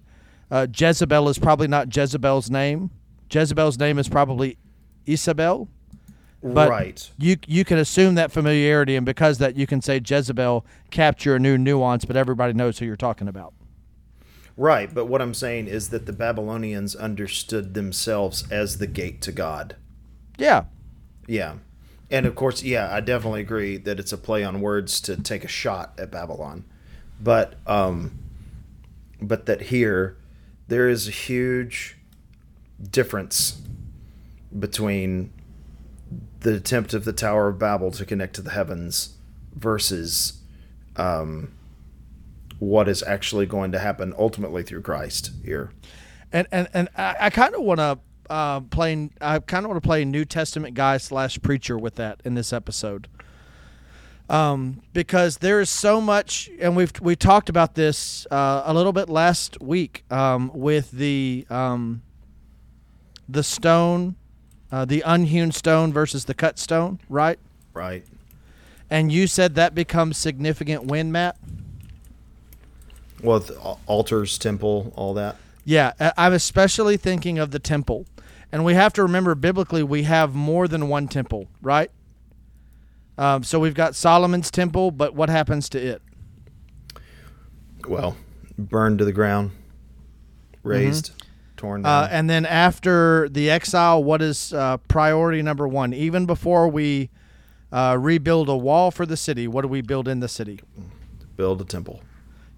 uh, 0.52 0.68
Jezebel 0.74 1.28
is 1.30 1.40
probably 1.40 1.68
not 1.68 1.96
Jezebel's 1.96 2.52
name. 2.52 2.92
Jezebel's 3.32 3.78
name 3.80 3.98
is 4.00 4.08
probably 4.10 4.58
Isabel. 5.06 5.68
but- 6.42 6.70
right, 6.70 7.10
You 7.18 7.36
you 7.48 7.66
can 7.66 7.78
assume 7.78 8.16
that 8.16 8.32
familiarity, 8.32 8.96
and 8.96 9.06
because 9.06 9.40
that 9.40 9.56
you 9.58 9.68
can 9.68 9.82
say 9.82 10.00
Jezebel, 10.04 10.66
capture 10.90 11.36
a 11.36 11.40
new 11.40 11.58
nuance, 11.58 12.06
but 12.06 12.16
everybody 12.16 12.54
knows 12.54 12.80
who 12.80 12.86
you're 12.86 12.96
talking 12.96 13.28
about. 13.28 13.54
right. 14.58 14.94
But 14.94 15.06
what 15.06 15.22
I'm 15.22 15.34
saying 15.34 15.68
is 15.68 15.90
that 15.90 16.06
the 16.06 16.14
Babylonians 16.14 16.96
understood 16.96 17.74
themselves 17.74 18.50
as 18.52 18.78
the 18.78 18.88
gate 18.88 19.22
to 19.22 19.32
God. 19.32 19.76
Yeah, 20.38 20.66
Yeah. 21.28 21.56
And 22.12 22.26
of 22.26 22.34
course, 22.34 22.64
yeah, 22.64 22.90
I 22.92 23.02
definitely 23.02 23.42
agree 23.42 23.78
that 23.78 24.00
it's 24.00 24.12
a 24.12 24.18
play 24.18 24.44
on 24.44 24.62
words 24.62 25.00
to 25.02 25.16
take 25.16 25.44
a 25.44 25.48
shot 25.48 25.94
at 26.00 26.10
Babylon. 26.10 26.64
But 27.22 27.56
um 27.68 28.12
but 29.22 29.46
that 29.46 29.62
here 29.64 30.16
there 30.70 30.90
is 30.90 31.08
a 31.08 31.12
huge 31.12 31.98
difference 32.92 33.62
between 34.58 35.32
the 36.40 36.56
attempt 36.56 36.94
of 36.94 37.06
the 37.06 37.14
Tower 37.14 37.50
of 37.50 37.60
Babel 37.60 37.92
to 37.92 38.06
connect 38.06 38.36
to 38.36 38.42
the 38.42 38.52
heavens 38.52 39.16
versus 39.54 40.42
um 40.96 41.52
what 42.60 42.90
is 42.90 43.02
actually 43.04 43.46
going 43.46 43.72
to 43.72 43.80
happen 43.80 44.14
ultimately 44.18 44.64
through 44.64 44.82
Christ 44.82 45.32
here. 45.44 45.72
and 46.32 46.48
and 46.52 46.68
and 46.74 46.90
I, 46.98 47.16
I 47.22 47.30
kind 47.30 47.56
of 47.56 47.62
want 47.62 47.80
to 47.80 48.00
uh, 48.30 48.60
play. 48.62 49.10
I 49.22 49.40
kind 49.40 49.66
of 49.66 49.70
want 49.72 49.82
to 49.82 49.88
play 49.88 50.06
New 50.06 50.26
Testament 50.26 50.76
guy 50.76 50.98
slash 50.98 51.42
preacher 51.42 51.78
with 51.78 51.96
that 51.96 52.22
in 52.24 52.36
this 52.36 52.54
episode, 52.54 53.08
um, 54.30 54.82
because 54.94 55.38
there 55.38 55.60
is 55.60 55.70
so 55.70 56.00
much, 56.00 56.50
and 56.60 56.76
we've 56.76 56.92
we 57.02 57.16
talked 57.16 57.50
about 57.50 57.76
this 57.76 58.28
uh, 58.30 58.64
a 58.66 58.74
little 58.74 58.94
bit 58.94 59.10
last 59.10 59.60
week 59.62 60.04
um, 60.12 60.52
with 60.54 60.92
the 60.92 61.48
um, 61.50 62.04
the 63.30 63.44
stone, 63.44 64.16
uh, 64.72 64.86
the 64.86 65.02
unhewn 65.06 65.52
stone 65.52 65.94
versus 65.94 66.26
the 66.26 66.34
cut 66.34 66.58
stone, 66.58 67.00
right? 67.10 67.40
Right? 67.74 68.06
And 68.90 69.12
you 69.12 69.28
said 69.28 69.56
that 69.56 69.76
becomes 69.76 70.18
significant 70.18 70.86
when 70.86 71.12
Matt. 71.12 71.38
Well, 73.22 73.40
the 73.40 73.58
altars, 73.86 74.38
temple, 74.38 74.94
all 74.96 75.14
that. 75.14 75.36
Yeah, 75.64 75.94
I'm 76.18 76.34
especially 76.34 76.98
thinking 76.98 77.38
of 77.38 77.52
the 77.52 77.60
temple. 77.60 78.06
And 78.52 78.66
we 78.66 78.74
have 78.74 78.94
to 78.94 79.04
remember 79.04 79.36
biblically 79.36 79.84
we 79.84 80.04
have 80.04 80.34
more 80.34 80.68
than 80.68 80.88
one 80.88 81.08
temple, 81.08 81.48
right? 81.62 81.92
Um, 83.18 83.44
so 83.44 83.60
we've 83.60 83.76
got 83.76 83.96
Solomon's 83.96 84.50
temple, 84.50 84.90
but 84.92 85.14
what 85.14 85.30
happens 85.30 85.70
to 85.70 85.80
it? 85.80 86.02
well, 87.88 88.18
burned 88.58 89.00
to 89.00 89.06
the 89.06 89.12
ground, 89.12 89.52
raised, 90.64 91.12
torn 91.60 91.86
Uh, 91.86 92.08
and 92.10 92.30
then 92.30 92.46
after 92.46 93.28
the 93.30 93.50
exile, 93.50 94.04
what 94.04 94.22
is 94.22 94.54
uh, 94.54 94.78
priority 94.88 95.42
number 95.42 95.68
one? 95.68 95.94
Even 95.94 96.26
before 96.26 96.68
we 96.68 97.10
uh, 97.72 97.98
rebuild 98.00 98.50
a 98.50 98.58
wall 98.58 98.92
for 98.92 99.06
the 99.06 99.18
city, 99.18 99.48
what 99.48 99.62
do 99.62 99.68
we 99.68 99.82
build 99.82 100.08
in 100.08 100.22
the 100.22 100.28
city? 100.28 100.60
build 101.36 101.62
a 101.62 101.66
temple. 101.66 102.02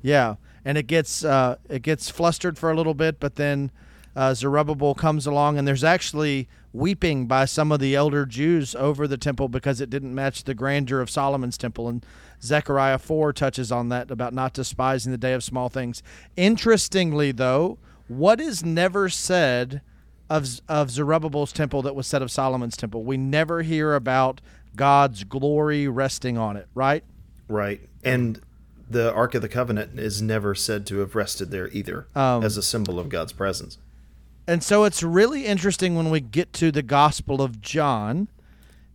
Yeah, 0.01 0.35
and 0.65 0.75
it 0.75 0.87
gets 0.87 1.23
uh, 1.23 1.57
it 1.69 1.83
gets 1.83 2.09
flustered 2.09 2.57
for 2.57 2.71
a 2.71 2.75
little 2.75 2.95
bit, 2.95 3.19
but 3.19 3.35
then 3.35 3.69
uh, 4.15 4.33
Zerubbabel 4.33 4.95
comes 4.95 5.27
along, 5.27 5.57
and 5.59 5.67
there's 5.67 5.83
actually 5.83 6.47
weeping 6.73 7.27
by 7.27 7.45
some 7.45 7.71
of 7.71 7.79
the 7.79 7.93
elder 7.95 8.25
Jews 8.25 8.73
over 8.75 9.07
the 9.07 9.17
temple 9.17 9.49
because 9.49 9.81
it 9.81 9.89
didn't 9.89 10.15
match 10.15 10.45
the 10.45 10.53
grandeur 10.55 10.99
of 11.01 11.09
Solomon's 11.09 11.57
temple. 11.57 11.87
And 11.89 12.03
Zechariah 12.41 12.97
4 12.97 13.33
touches 13.33 13.71
on 13.71 13.89
that 13.89 14.09
about 14.09 14.33
not 14.33 14.53
despising 14.53 15.11
the 15.11 15.17
day 15.17 15.33
of 15.33 15.43
small 15.43 15.69
things. 15.69 16.01
Interestingly, 16.35 17.31
though, 17.31 17.77
what 18.17 18.41
is 18.41 18.63
never 18.63 19.07
said 19.07 19.81
of, 20.29 20.59
of 20.67 20.91
Zerubbabel's 20.91 21.53
temple 21.53 21.81
that 21.83 21.95
was 21.95 22.07
said 22.07 22.21
of 22.21 22.29
Solomon's 22.29 22.75
temple? 22.75 23.03
We 23.03 23.17
never 23.17 23.61
hear 23.61 23.95
about 23.95 24.41
God's 24.75 25.23
glory 25.23 25.87
resting 25.87 26.37
on 26.37 26.57
it, 26.57 26.67
right? 26.73 27.03
Right. 27.47 27.81
And 28.03 28.41
the 28.89 29.13
Ark 29.13 29.33
of 29.35 29.41
the 29.41 29.49
Covenant 29.49 29.97
is 29.97 30.21
never 30.21 30.53
said 30.53 30.85
to 30.87 30.97
have 30.99 31.15
rested 31.15 31.51
there 31.51 31.69
either 31.69 32.07
Um, 32.13 32.43
as 32.43 32.57
a 32.57 32.61
symbol 32.61 32.99
of 32.99 33.07
God's 33.07 33.31
presence. 33.31 33.77
And 34.45 34.61
so 34.61 34.83
it's 34.83 35.01
really 35.03 35.45
interesting 35.45 35.95
when 35.95 36.09
we 36.09 36.19
get 36.19 36.51
to 36.53 36.71
the 36.71 36.81
Gospel 36.81 37.41
of 37.41 37.61
John 37.61 38.27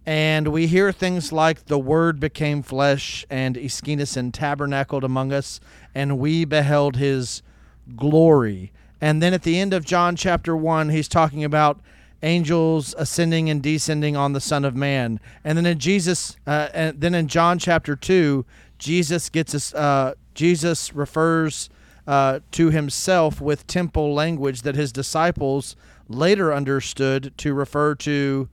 and 0.04 0.49
we 0.49 0.66
hear 0.66 0.92
things 0.92 1.32
like 1.32 1.66
the 1.66 1.78
Word 1.78 2.20
became 2.20 2.62
flesh 2.62 3.25
and 3.30 3.56
eskenosen 3.56 4.32
tabernacled 4.32 5.04
among 5.04 5.32
us 5.32 5.58
and 5.94 6.18
we 6.18 6.44
beheld 6.44 6.96
his 6.96 7.42
glory. 7.96 8.73
And 9.00 9.22
then 9.22 9.34
at 9.34 9.42
the 9.42 9.58
end 9.58 9.72
of 9.74 9.84
John 9.84 10.16
chapter 10.16 10.56
1, 10.56 10.88
he's 10.88 11.08
talking 11.08 11.44
about 11.44 11.80
angels 12.22 12.94
ascending 12.96 13.50
and 13.50 13.62
descending 13.62 14.16
on 14.16 14.32
the 14.32 14.40
Son 14.40 14.64
of 14.64 14.74
Man. 14.74 15.20
And 15.44 15.58
then 15.58 15.66
in 15.66 15.78
Jesus, 15.78 16.36
uh, 16.46 16.68
and 16.72 17.00
then 17.00 17.14
in 17.14 17.28
John 17.28 17.58
chapter 17.58 17.94
2, 17.94 18.44
Jesus 18.78 19.28
gets 19.28 19.54
us, 19.54 19.74
uh, 19.74 20.14
Jesus 20.34 20.94
refers 20.94 21.68
uh, 22.06 22.40
to 22.52 22.70
himself 22.70 23.40
with 23.40 23.66
temple 23.66 24.14
language 24.14 24.62
that 24.62 24.76
his 24.76 24.92
disciples 24.92 25.76
later 26.08 26.54
understood 26.54 27.32
to 27.36 27.52
refer 27.52 27.94
to 27.96 28.48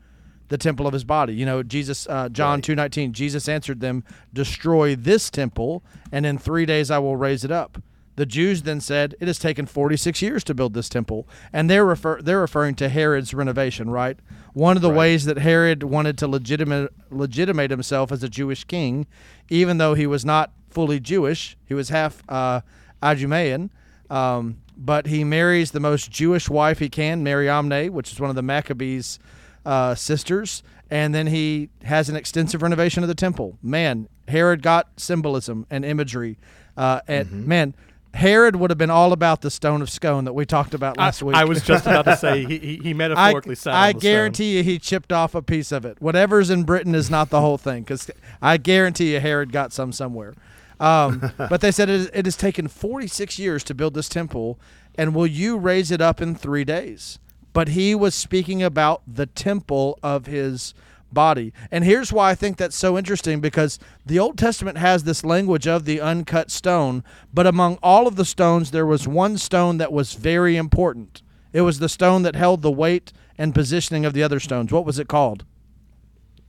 the 0.50 0.58
temple 0.58 0.86
of 0.86 0.94
his 0.94 1.04
body. 1.04 1.34
You 1.34 1.46
know, 1.46 1.64
Jesus, 1.64 2.08
uh, 2.10 2.30
John 2.30 2.58
Right. 2.58 2.64
two 2.64 2.76
nineteen. 2.76 3.14
Jesus 3.14 3.48
answered 3.48 3.80
them, 3.80 4.04
"Destroy 4.34 4.96
this 4.96 5.30
temple, 5.30 5.84
and 6.12 6.26
in 6.26 6.38
three 6.38 6.66
days 6.66 6.92
I 6.92 7.00
will 7.00 7.16
raise 7.16 7.44
it 7.44 7.52
up." 7.52 7.82
The 8.16 8.26
Jews 8.26 8.62
then 8.64 8.80
said, 8.80 9.16
"It 9.20 9.28
has 9.28 9.40
taken 9.40 9.66
forty 9.66 9.98
six 9.98 10.22
years 10.22 10.44
to 10.46 10.54
build 10.54 10.74
this 10.74 10.88
temple," 10.90 11.28
and 11.52 11.70
they're 11.70 11.86
refer 11.86 12.22
they're 12.22 12.40
referring 12.42 12.76
to 12.76 12.90
Herod's 12.90 13.34
renovation, 13.34 13.90
right? 13.90 14.18
One 14.54 14.76
of 14.76 14.82
the 14.84 14.90
Right. 14.90 14.98
ways 14.98 15.26
that 15.26 15.40
Herod 15.40 15.84
wanted 15.84 16.18
to 16.20 16.28
legitimate 16.28 16.94
legitimate 17.10 17.72
himself 17.72 18.12
as 18.12 18.22
a 18.24 18.30
Jewish 18.30 18.66
king, 18.66 19.08
even 19.50 19.78
though 19.80 19.94
he 19.96 20.06
was 20.06 20.24
not 20.24 20.52
fully 20.70 21.00
Jewish, 21.00 21.58
he 21.66 21.74
was 21.74 21.90
half 21.90 22.24
uh, 22.30 22.62
Idumean. 23.02 23.70
Um, 24.10 24.58
but 24.78 25.08
he 25.08 25.24
marries 25.24 25.72
the 25.72 25.80
most 25.80 26.12
Jewish 26.12 26.50
wife 26.50 26.80
he 26.80 26.90
can, 26.90 27.24
Mariamne, 27.24 27.92
which 27.92 28.12
is 28.12 28.20
one 28.20 28.30
of 28.30 28.36
the 28.36 28.42
Maccabees' 28.44 29.18
uh, 29.66 29.96
sisters, 29.96 30.62
and 30.92 31.16
then 31.16 31.28
he 31.28 31.70
has 31.84 32.10
an 32.10 32.16
extensive 32.16 32.62
renovation 32.62 33.02
of 33.04 33.08
the 33.10 33.16
temple. 33.16 33.58
Man, 33.64 34.08
Herod 34.28 34.62
got 34.62 34.90
symbolism 34.98 35.66
and 35.70 35.86
imagery, 35.86 36.38
uh, 36.76 37.02
and 37.08 37.48
man, 37.48 37.76
Herod 38.14 38.56
would 38.58 38.70
have 38.70 38.78
been 38.78 38.92
all 38.92 39.12
about 39.12 39.42
the 39.42 39.50
stone 39.50 39.82
of 39.82 39.90
scone 39.90 40.26
that 40.26 40.34
we 40.34 40.46
talked 40.46 40.74
about 40.74 41.00
I, 41.00 41.06
last 41.06 41.24
week. 41.24 41.36
I 41.36 41.46
was 41.46 41.64
just 41.64 41.88
about 41.88 42.06
to 42.06 42.16
say 42.16 42.46
he, 42.46 42.58
he, 42.60 42.78
he 42.78 42.90
I, 42.92 42.94
metaphorically 42.94 43.56
I 43.66 43.92
the 43.92 44.00
guarantee 44.00 44.58
you 44.58 44.64
he 44.64 44.78
chipped 44.78 45.12
off 45.12 45.34
a 45.34 45.42
piece 45.42 45.72
of 45.72 45.84
it. 45.84 46.00
Whatever's 46.00 46.50
in 46.50 46.64
Britain 46.64 46.94
is 46.94 47.10
not 47.10 47.30
the 47.30 47.42
whole 47.42 47.58
thing, 47.58 47.82
because 47.82 48.12
I 48.42 48.58
guarantee 48.58 49.14
you 49.14 49.20
Herod 49.20 49.52
got 49.52 49.74
some 49.74 49.92
somewhere. 49.92 50.36
Um, 50.80 51.32
but 51.38 51.62
they 51.62 51.72
said 51.72 51.90
it, 51.90 52.12
it 52.14 52.26
has 52.26 52.38
taken 52.38 52.68
46 52.68 53.40
years 53.40 53.64
to 53.64 53.74
build 53.74 53.96
this 53.96 54.10
temple, 54.10 54.60
and 54.96 55.16
will 55.16 55.28
you 55.28 55.58
raise 55.58 55.90
it 55.90 56.02
up 56.02 56.22
in 56.22 56.36
three 56.36 56.64
days? 56.64 57.18
But 57.52 57.70
he 57.70 57.96
was 57.96 58.14
speaking 58.14 58.62
about 58.62 59.02
the 59.08 59.26
temple 59.26 59.98
of 60.04 60.28
his 60.28 60.74
body. 61.14 61.54
And 61.72 61.84
here's 61.84 62.12
why 62.12 62.32
I 62.32 62.36
think 62.36 62.58
that's 62.58 62.76
so 62.76 62.98
interesting 62.98 63.40
because 63.40 63.80
the 64.06 64.20
Old 64.20 64.38
Testament 64.38 64.78
has 64.78 65.04
this 65.04 65.24
language 65.24 65.68
of 65.68 65.86
the 65.86 66.02
uncut 66.02 66.52
stone, 66.52 67.04
but 67.34 67.48
among 67.48 67.78
all 67.84 68.08
of 68.08 68.16
the 68.16 68.26
stones, 68.26 68.72
there 68.72 68.86
was 68.86 69.08
one 69.08 69.38
stone 69.38 69.78
that 69.78 69.94
was 69.94 70.14
very 70.14 70.58
important. 70.58 71.22
It 71.52 71.62
was 71.62 71.80
the 71.80 71.90
stone 71.90 72.24
that 72.24 72.36
held 72.36 72.62
the 72.62 72.72
weight 72.72 73.14
and 73.38 73.54
positioning 73.54 74.06
of 74.06 74.14
the 74.14 74.24
other 74.24 74.40
stones. 74.40 74.72
What 74.72 74.86
was 74.86 75.00
it 75.00 75.08
called? 75.08 75.46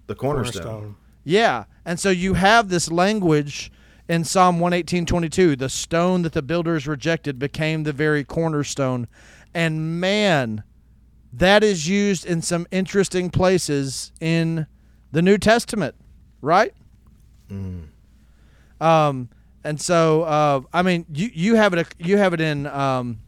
The 0.07 0.15
stone. 0.15 0.21
cornerstone. 0.21 0.97
Yeah. 1.25 1.65
And 1.85 1.99
so 1.99 2.11
you 2.11 2.35
have 2.35 2.69
this 2.69 2.91
language 2.91 3.71
in 4.09 4.25
Psalm 4.25 4.59
118:22, 4.59 5.57
the 5.57 5.69
stone 5.69 6.23
that 6.23 6.33
the 6.33 6.43
builders 6.43 6.87
rejected 6.87 7.39
became 7.39 7.83
the 7.83 7.93
very 7.93 8.25
cornerstone. 8.25 9.09
And 9.55 10.01
man, 10.01 10.63
that 11.39 11.65
is 11.65 11.89
used 11.89 12.27
in 12.27 12.43
some 12.43 12.67
interesting 12.71 13.31
places 13.31 14.13
in 14.21 14.67
the 15.13 15.23
New 15.23 15.39
Testament, 15.39 15.95
right? 16.41 16.75
Um, 18.81 19.29
and 19.63 19.81
so 19.81 20.23
uh, 20.23 20.61
I 20.73 20.83
mean, 20.83 21.07
you 21.13 21.31
you 21.33 21.55
have 21.57 21.75
it 21.75 21.87
you 21.99 22.19
have 22.19 22.35
it 22.35 22.41
in. 22.41 22.67
Um, 22.67 23.21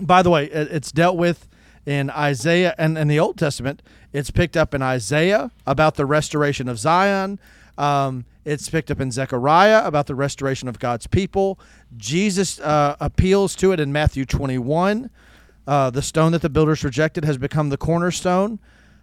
by 0.00 0.22
the 0.22 0.30
way, 0.30 0.46
it's 0.46 0.90
dealt 0.90 1.16
with 1.18 1.48
in 1.84 2.08
Isaiah 2.10 2.74
and 2.78 2.96
in 2.96 3.08
the 3.08 3.20
Old 3.20 3.36
Testament. 3.38 3.82
It's 4.12 4.30
picked 4.30 4.56
up 4.56 4.74
in 4.74 4.82
Isaiah 4.82 5.50
about 5.66 5.96
the 5.96 6.06
restoration 6.06 6.68
of 6.68 6.78
Zion. 6.78 7.38
Um, 7.78 8.24
it's 8.44 8.68
picked 8.68 8.90
up 8.90 9.00
in 9.00 9.10
Zechariah 9.10 9.86
about 9.86 10.06
the 10.06 10.14
restoration 10.14 10.68
of 10.68 10.78
God's 10.78 11.06
people. 11.06 11.58
Jesus 11.96 12.60
uh, 12.60 12.96
appeals 13.00 13.54
to 13.56 13.72
it 13.72 13.80
in 13.80 13.92
Matthew 13.92 14.24
21. 14.24 15.10
Uh, 15.66 15.90
the 15.90 16.02
stone 16.02 16.32
that 16.32 16.42
the 16.42 16.50
builders 16.50 16.82
rejected 16.82 17.24
has 17.24 17.38
become 17.38 17.68
the 17.68 17.76
cornerstone. 17.76 18.58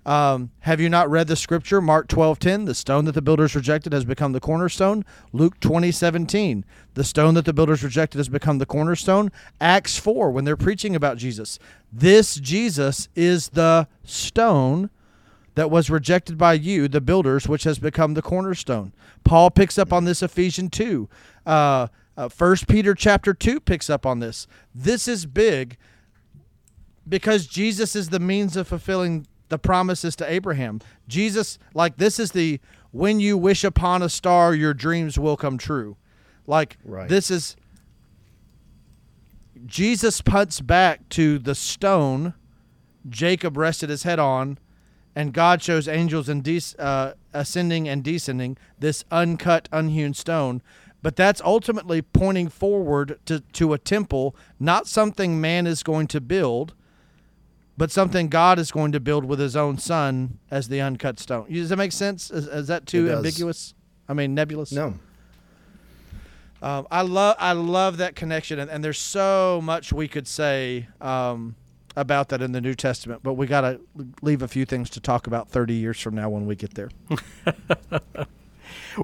Um, 0.06 0.52
have 0.62 0.80
you 0.80 0.89
not 0.89 1.10
read 1.10 1.28
the 1.28 1.36
scripture? 1.36 1.82
Mark 1.82 2.08
12:10, 2.08 2.65
the 2.65 2.74
stone 2.74 3.06
that 3.06 3.12
the 3.13 3.22
builders 3.22 3.56
rejected 3.56 3.93
has 3.93 4.06
become 4.06 4.32
the 4.32 4.39
cornerstone. 4.39 5.06
Luke 5.34 5.60
20:17, 5.60 6.63
the 6.93 7.04
stone 7.04 7.34
that 7.36 7.45
the 7.45 7.54
builders 7.54 7.84
rejected 7.84 8.17
has 8.17 8.30
become 8.30 8.58
the 8.58 8.65
cornerstone. 8.65 9.32
Acts 9.62 9.98
4, 9.98 10.32
when 10.32 10.45
they're 10.45 10.58
preaching 10.58 10.95
about 10.95 11.17
Jesus, 11.17 11.60
this 11.91 12.36
Jesus 12.36 13.10
is 13.15 13.50
the 13.50 13.88
stone 14.04 14.89
that 15.56 15.69
was 15.69 15.89
rejected 15.89 16.38
by 16.38 16.54
you, 16.54 16.88
the 16.88 17.02
builders, 17.02 17.48
which 17.48 17.63
has 17.65 17.80
become 17.80 18.13
the 18.13 18.22
cornerstone. 18.22 18.93
Paul 19.24 19.52
picks 19.52 19.78
up 19.78 19.91
on 19.91 20.06
this 20.06 20.24
Ephesians 20.24 20.72
2. 20.72 21.10
Uh, 21.45 21.88
uh, 22.15 22.30
1 22.30 22.56
Peter 22.67 22.93
chapter 22.93 23.34
2 23.34 23.60
picks 23.60 23.89
up 23.89 24.06
on 24.06 24.19
this. 24.19 24.48
This 24.74 25.08
is 25.08 25.26
big 25.26 25.78
because 27.10 27.48
Jesus 27.48 27.95
is 27.95 28.10
the 28.10 28.19
means 28.19 28.56
of 28.56 28.67
fulfilling 28.67 29.26
the 29.50 29.58
promises 29.58 30.15
to 30.17 30.32
Abraham. 30.32 30.80
Jesus, 31.08 31.58
like, 31.74 31.98
this 31.98 32.19
is 32.19 32.32
the 32.32 32.60
when 32.91 33.19
you 33.19 33.38
wish 33.38 33.63
upon 33.63 34.02
a 34.02 34.10
star, 34.10 34.54
your 34.54 34.74
dreams 34.74 35.17
will 35.19 35.38
come 35.38 35.58
true. 35.58 35.98
Like, 36.48 36.78
Right. 36.86 37.10
this 37.10 37.30
is 37.30 37.56
Jesus 39.65 40.22
puts 40.22 40.62
back 40.62 41.08
to 41.10 41.38
the 41.38 41.54
stone 41.56 42.34
Jacob 43.08 43.58
rested 43.58 43.89
his 43.89 44.04
head 44.04 44.19
on, 44.19 44.58
and 45.15 45.34
God 45.34 45.62
shows 45.62 45.88
angels 45.88 46.30
and 46.30 46.43
des- 46.43 46.76
uh, 46.78 47.13
ascending 47.34 47.88
and 47.88 48.04
descending 48.04 48.58
this 48.78 49.04
uncut, 49.12 49.67
unhewn 49.72 50.13
stone. 50.13 50.62
But 51.02 51.15
that's 51.15 51.41
ultimately 51.41 52.02
pointing 52.02 52.50
forward 52.50 53.19
to, 53.26 53.39
to 53.39 53.74
a 53.74 53.78
temple, 53.78 54.36
not 54.60 54.88
something 54.88 55.39
man 55.39 55.65
is 55.65 55.82
going 55.82 56.08
to 56.08 56.19
build, 56.22 56.74
but 57.80 57.92
something 57.92 58.28
God 58.28 58.60
is 58.60 58.72
going 58.72 58.92
to 58.92 59.00
build 59.00 59.24
with 59.24 59.39
his 59.39 59.56
own 59.56 59.78
son 59.78 60.38
as 60.52 60.68
the 60.68 60.82
uncut 60.82 61.18
stone. 61.18 61.50
Does 61.50 61.70
that 61.70 61.78
make 61.78 61.94
sense? 61.94 62.30
Is, 62.30 62.46
is 62.46 62.68
that 62.68 62.86
too 62.86 63.10
ambiguous? 63.10 63.74
I 64.10 64.13
mean, 64.13 64.36
nebulous? 64.36 64.74
No. 64.74 65.00
Um, 66.62 66.88
I 66.92 67.04
love 67.04 67.38
I 67.39 67.54
love 67.54 67.98
that 67.98 68.18
connection, 68.18 68.60
and, 68.60 68.70
and 68.70 68.84
there's 68.84 68.98
so 68.98 69.62
much 69.63 69.94
we 69.94 70.10
could 70.10 70.28
say 70.28 70.89
um, 71.00 71.56
about 71.96 72.28
that 72.30 72.42
in 72.42 72.52
the 72.52 72.60
New 72.60 72.76
Testament, 72.76 73.22
but 73.24 73.36
we 73.36 73.48
got 73.48 73.62
to 73.62 73.80
leave 74.22 74.42
a 74.42 74.50
few 74.50 74.65
things 74.65 74.89
to 74.89 75.00
talk 75.00 75.26
about 75.26 75.48
30 75.48 75.74
years 75.74 76.02
from 76.02 76.15
now 76.15 76.30
when 76.30 76.46
we 76.46 76.58
get 76.58 76.74
there. 76.74 76.89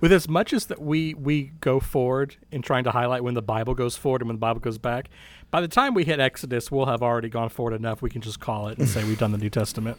With 0.01 0.11
as 0.11 0.27
much 0.27 0.53
as 0.53 0.67
that 0.67 0.81
we 0.81 1.13
we 1.13 1.51
go 1.59 1.79
forward 1.79 2.37
in 2.51 2.61
trying 2.61 2.83
to 2.85 2.91
highlight 2.91 3.23
when 3.23 3.33
the 3.33 3.41
Bible 3.41 3.73
goes 3.73 3.95
forward 3.95 4.21
and 4.21 4.29
when 4.29 4.37
the 4.37 4.41
Bible 4.41 4.59
goes 4.59 4.77
back, 4.77 5.09
by 5.51 5.61
the 5.61 5.67
time 5.67 5.93
we 5.93 6.03
hit 6.03 6.19
Exodus, 6.19 6.71
we'll 6.71 6.85
have 6.85 7.01
already 7.01 7.29
gone 7.29 7.49
forward 7.49 7.73
enough. 7.73 8.01
We 8.01 8.09
can 8.09 8.21
just 8.21 8.39
call 8.39 8.67
it 8.67 8.77
and 8.77 8.87
say 8.87 9.03
we've 9.03 9.19
done 9.19 9.31
the 9.31 9.37
New 9.37 9.49
Testament. 9.49 9.97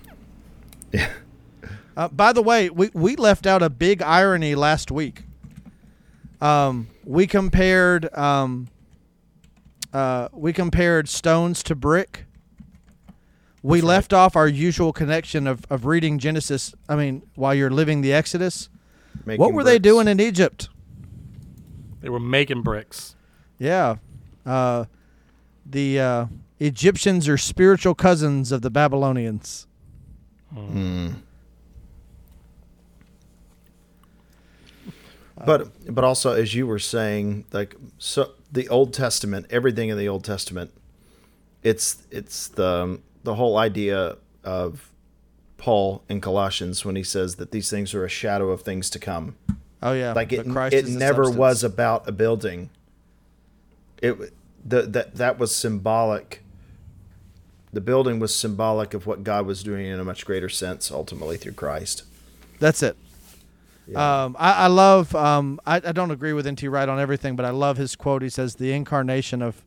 Uh, 1.96 2.08
by 2.08 2.30
the 2.30 2.42
way, 2.42 2.68
we, 2.68 2.90
we 2.92 3.16
left 3.16 3.46
out 3.46 3.62
a 3.62 3.70
big 3.70 4.02
irony 4.02 4.54
last 4.54 4.90
week. 4.90 5.22
Um, 6.42 6.88
we 7.04 7.26
compared 7.26 8.12
um, 8.14 8.68
uh, 9.92 10.28
we 10.32 10.52
compared 10.52 11.08
stones 11.08 11.62
to 11.62 11.74
brick. 11.74 12.26
We 13.62 13.80
left 13.80 14.12
off 14.12 14.36
our 14.36 14.46
usual 14.46 14.92
connection 14.92 15.46
of, 15.46 15.64
of 15.70 15.86
reading 15.86 16.18
Genesis. 16.18 16.74
I 16.88 16.96
mean, 16.96 17.22
while 17.34 17.54
you're 17.54 17.70
living 17.70 18.02
the 18.02 18.12
Exodus, 18.12 18.68
what 19.24 19.38
Making 19.38 19.54
were 19.54 19.64
they 19.64 19.78
doing 19.78 20.08
in 20.08 20.20
Egypt? 20.20 20.68
They 22.00 22.08
were 22.08 22.20
making 22.20 22.62
bricks. 22.62 23.16
Yeah. 23.58 23.96
Uh, 24.44 24.84
the 25.64 25.98
uh, 25.98 26.26
Egyptians 26.60 27.28
are 27.28 27.38
spiritual 27.38 27.94
cousins 27.94 28.52
of 28.52 28.62
the 28.62 28.70
Babylonians. 28.70 29.66
But 35.44 35.94
but 35.94 36.04
also 36.04 36.32
as 36.32 36.54
you 36.54 36.66
were 36.66 36.78
saying, 36.78 37.44
like 37.52 37.74
so 37.98 38.32
the 38.50 38.68
Old 38.68 38.94
Testament, 38.94 39.46
everything 39.50 39.90
in 39.90 39.98
the 39.98 40.08
Old 40.08 40.24
Testament, 40.24 40.72
it's 41.62 42.02
it's 42.10 42.48
the 42.48 43.00
the 43.22 43.34
whole 43.34 43.58
idea 43.58 44.16
of 44.44 44.92
Paul 45.58 46.02
in 46.08 46.20
Colossians 46.20 46.84
when 46.84 46.96
he 46.96 47.02
says 47.02 47.36
that 47.36 47.50
these 47.50 47.70
things 47.70 47.94
are 47.94 48.04
a 48.04 48.08
shadow 48.08 48.50
of 48.50 48.62
things 48.62 48.90
to 48.90 48.98
come. 48.98 49.36
Oh 49.82 49.92
yeah, 49.92 50.12
Like 50.12 50.32
it, 50.32 50.46
it 50.46 50.86
never 50.88 51.24
substance. 51.24 51.36
was 51.36 51.64
about 51.64 52.08
a 52.08 52.12
building. 52.12 52.70
It 54.02 54.32
the, 54.64 54.82
that 54.82 55.14
that 55.16 55.38
was 55.38 55.54
symbolic. 55.54 56.42
The 57.72 57.80
building 57.80 58.18
was 58.18 58.34
symbolic 58.34 58.94
of 58.94 59.06
what 59.06 59.22
God 59.22 59.46
was 59.46 59.62
doing 59.62 59.86
in 59.86 60.00
a 60.00 60.04
much 60.04 60.24
greater 60.24 60.48
sense, 60.48 60.90
ultimately 60.90 61.36
through 61.36 61.52
Christ. 61.52 62.04
That's 62.58 62.82
it. 62.82 62.96
Um, 63.94 64.34
I, 64.38 64.52
I 64.52 64.66
love. 64.66 65.14
Um, 65.14 65.60
I, 65.66 65.76
I 65.76 65.92
don't 65.92 66.10
agree 66.10 66.32
with 66.32 66.46
N.T. 66.46 66.66
Wright 66.68 66.88
on 66.88 66.98
everything, 66.98 67.36
but 67.36 67.44
I 67.44 67.50
love 67.50 67.76
his 67.76 67.94
quote. 67.94 68.22
He 68.22 68.28
says, 68.28 68.56
"The 68.56 68.72
incarnation 68.72 69.42
of 69.42 69.64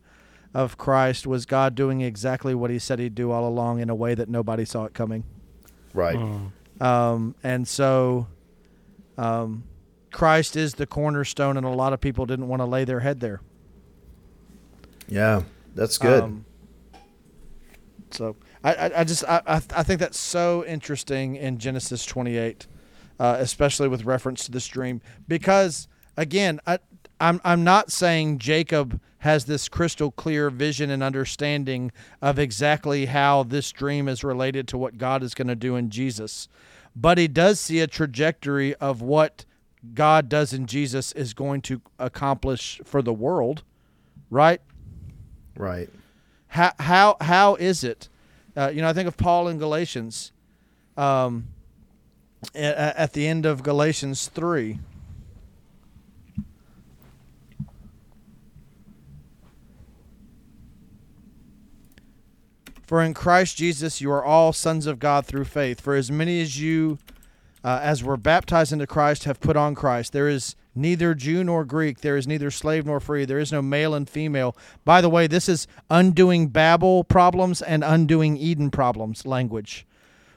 of 0.53 0.77
Christ 0.77 1.25
was 1.27 1.45
God 1.45 1.75
doing 1.75 2.01
exactly 2.01 2.53
what 2.55 2.69
He 2.71 2.79
said 2.79 2.99
He'd 2.99 3.15
do 3.15 3.31
all 3.31 3.47
along 3.47 3.79
in 3.79 3.89
a 3.89 3.95
way 3.95 4.15
that 4.15 4.27
nobody 4.27 4.65
saw 4.65 4.85
it 4.85 4.93
coming." 4.93 5.23
Right. 5.93 6.17
Um, 6.79 7.35
and 7.43 7.67
so, 7.67 8.27
um, 9.17 9.63
Christ 10.11 10.55
is 10.55 10.75
the 10.75 10.85
cornerstone, 10.87 11.57
and 11.57 11.65
a 11.65 11.69
lot 11.69 11.93
of 11.93 12.01
people 12.01 12.25
didn't 12.25 12.47
want 12.47 12.61
to 12.61 12.65
lay 12.65 12.85
their 12.85 13.01
head 13.01 13.19
there. 13.19 13.41
Yeah, 15.07 15.43
that's 15.75 15.97
good. 15.97 16.23
Um, 16.23 16.45
so 18.11 18.35
I, 18.63 18.73
I, 18.73 18.99
I 19.01 19.03
just 19.03 19.23
I, 19.25 19.41
I 19.45 19.55
I 19.55 19.83
think 19.83 19.99
that's 19.99 20.19
so 20.19 20.65
interesting 20.65 21.35
in 21.35 21.57
Genesis 21.57 22.05
28, 22.05 22.67
uh, 23.19 23.37
especially 23.39 23.87
with 23.87 24.05
reference 24.05 24.45
to 24.45 24.51
this 24.51 24.67
dream, 24.67 25.01
because 25.27 25.87
again, 26.17 26.59
I, 26.65 26.79
I'm 27.19 27.41
I'm 27.43 27.63
not 27.63 27.91
saying 27.91 28.39
Jacob 28.39 28.99
has 29.19 29.45
this 29.45 29.67
crystal 29.67 30.11
clear 30.11 30.49
vision 30.49 30.89
and 30.89 31.03
understanding 31.03 31.91
of 32.21 32.39
exactly 32.39 33.07
how 33.07 33.43
this 33.43 33.71
dream 33.71 34.07
is 34.07 34.23
related 34.23 34.67
to 34.69 34.77
what 34.77 34.97
God 34.97 35.23
is 35.23 35.33
going 35.33 35.49
to 35.49 35.55
do 35.55 35.75
in 35.75 35.89
Jesus, 35.89 36.47
but 36.95 37.17
he 37.17 37.27
does 37.27 37.59
see 37.59 37.81
a 37.81 37.87
trajectory 37.87 38.73
of 38.75 39.01
what 39.01 39.45
God 39.93 40.29
does 40.29 40.53
in 40.53 40.65
Jesus 40.65 41.11
is 41.13 41.33
going 41.33 41.61
to 41.63 41.81
accomplish 41.97 42.79
for 42.85 43.01
the 43.01 43.13
world, 43.13 43.63
right? 44.29 44.61
right. 45.57 45.89
how 46.47 46.71
how 46.79 47.17
how 47.21 47.55
is 47.55 47.83
it? 47.83 48.09
Uh, 48.55 48.71
you 48.73 48.81
know, 48.81 48.89
I 48.89 48.93
think 48.93 49.07
of 49.07 49.17
Paul 49.17 49.47
in 49.47 49.57
Galatians, 49.57 50.31
um, 50.97 51.47
at, 52.55 52.95
at 52.97 53.13
the 53.13 53.27
end 53.27 53.45
of 53.45 53.63
Galatians 53.63 54.27
three. 54.27 54.79
For 62.89 63.03
in 63.03 63.13
Christ 63.13 63.55
Jesus 63.55 64.01
you 64.01 64.11
are 64.11 64.25
all 64.25 64.51
sons 64.51 64.87
of 64.87 64.97
God 64.97 65.23
through 65.23 65.45
faith. 65.45 65.79
For 65.79 65.93
as 65.93 66.09
many 66.09 66.41
as 66.41 66.59
you 66.59 66.97
uh, 67.63 67.79
as 67.83 68.03
were 68.03 68.17
baptized 68.17 68.73
into 68.73 68.87
Christ 68.87 69.25
have 69.25 69.39
put 69.39 69.55
on 69.55 69.75
Christ. 69.75 70.11
There 70.11 70.27
is 70.27 70.55
neither 70.73 71.13
Jew 71.13 71.43
nor 71.43 71.65
Greek. 71.65 72.01
There 72.01 72.17
is 72.17 72.25
neither 72.25 72.49
slave 72.49 72.87
nor 72.87 72.99
free. 72.99 73.25
There 73.25 73.37
is 73.37 73.51
no 73.51 73.61
male 73.61 73.93
and 73.93 74.09
female. 74.09 74.57
By 74.85 75.01
the 75.01 75.09
way, 75.09 75.27
this 75.27 75.47
is 75.47 75.67
undoing 75.91 76.47
Babel 76.47 77.03
problems 77.03 77.61
and 77.61 77.83
undoing 77.83 78.37
Eden 78.37 78.71
problems 78.71 79.23
language. 79.23 79.85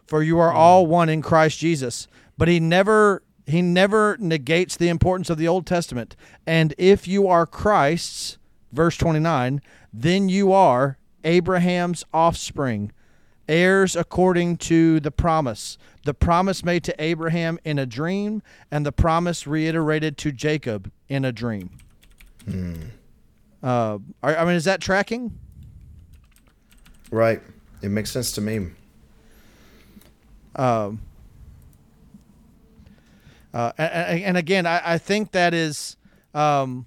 For 0.06 0.22
you 0.22 0.38
are 0.38 0.52
all 0.52 0.86
one 0.86 1.08
in 1.08 1.22
Christ 1.22 1.58
Jesus. 1.58 2.06
But 2.36 2.48
he 2.48 2.60
never 2.60 3.22
he 3.46 3.62
never 3.62 4.18
negates 4.20 4.76
the 4.76 4.90
importance 4.90 5.30
of 5.30 5.38
the 5.38 5.48
Old 5.48 5.66
Testament. 5.66 6.16
And 6.46 6.74
if 6.76 7.08
you 7.08 7.28
are 7.28 7.46
Christ's, 7.46 8.36
verse 8.72 8.98
29, 8.98 9.62
then 9.90 10.28
you 10.28 10.52
are 10.52 10.98
Abraham's 11.24 12.04
offspring 12.12 12.92
heirs 13.48 13.96
according 13.96 14.56
to 14.56 15.00
the 15.00 15.10
promise. 15.10 15.78
The 16.04 16.14
promise 16.14 16.64
made 16.64 16.84
to 16.84 16.94
Abraham 17.02 17.58
in 17.64 17.78
a 17.78 17.86
dream, 17.86 18.42
and 18.70 18.86
the 18.86 18.92
promise 18.92 19.46
reiterated 19.46 20.16
to 20.18 20.32
Jacob 20.32 20.90
in 21.08 21.24
a 21.24 21.32
dream. 21.32 21.70
Hmm. 22.44 22.74
Uh, 23.62 23.98
I 24.22 24.44
mean, 24.44 24.54
is 24.54 24.64
that 24.64 24.80
tracking? 24.80 25.38
Right. 27.10 27.40
It 27.82 27.90
makes 27.90 28.10
sense 28.10 28.32
to 28.32 28.40
me. 28.40 28.68
Um, 30.56 31.00
uh, 33.54 33.72
and, 33.78 34.22
and 34.24 34.36
again, 34.36 34.66
I, 34.66 34.94
I 34.94 34.98
think 34.98 35.32
that 35.32 35.54
is, 35.54 35.96
um, 36.34 36.86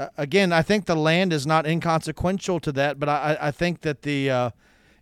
uh, 0.00 0.08
again, 0.16 0.50
I 0.52 0.62
think 0.62 0.86
the 0.86 0.96
land 0.96 1.32
is 1.32 1.46
not 1.46 1.66
inconsequential 1.66 2.58
to 2.60 2.72
that, 2.72 2.98
but 2.98 3.08
I, 3.08 3.36
I 3.38 3.50
think 3.50 3.82
that 3.82 4.00
the 4.00 4.30
uh, 4.30 4.50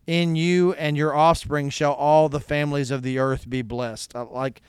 in 0.09 0.35
you 0.35 0.73
and 0.73 0.97
your 0.97 1.15
offspring 1.15 1.71
shall 1.71 1.93
all 1.93 2.29
the 2.29 2.41
families 2.41 2.91
of 2.91 3.03
the 3.03 3.19
earth 3.19 3.49
be 3.49 3.63
blessed. 3.63 4.17
Uh, 4.17 4.27
like, 4.27 4.61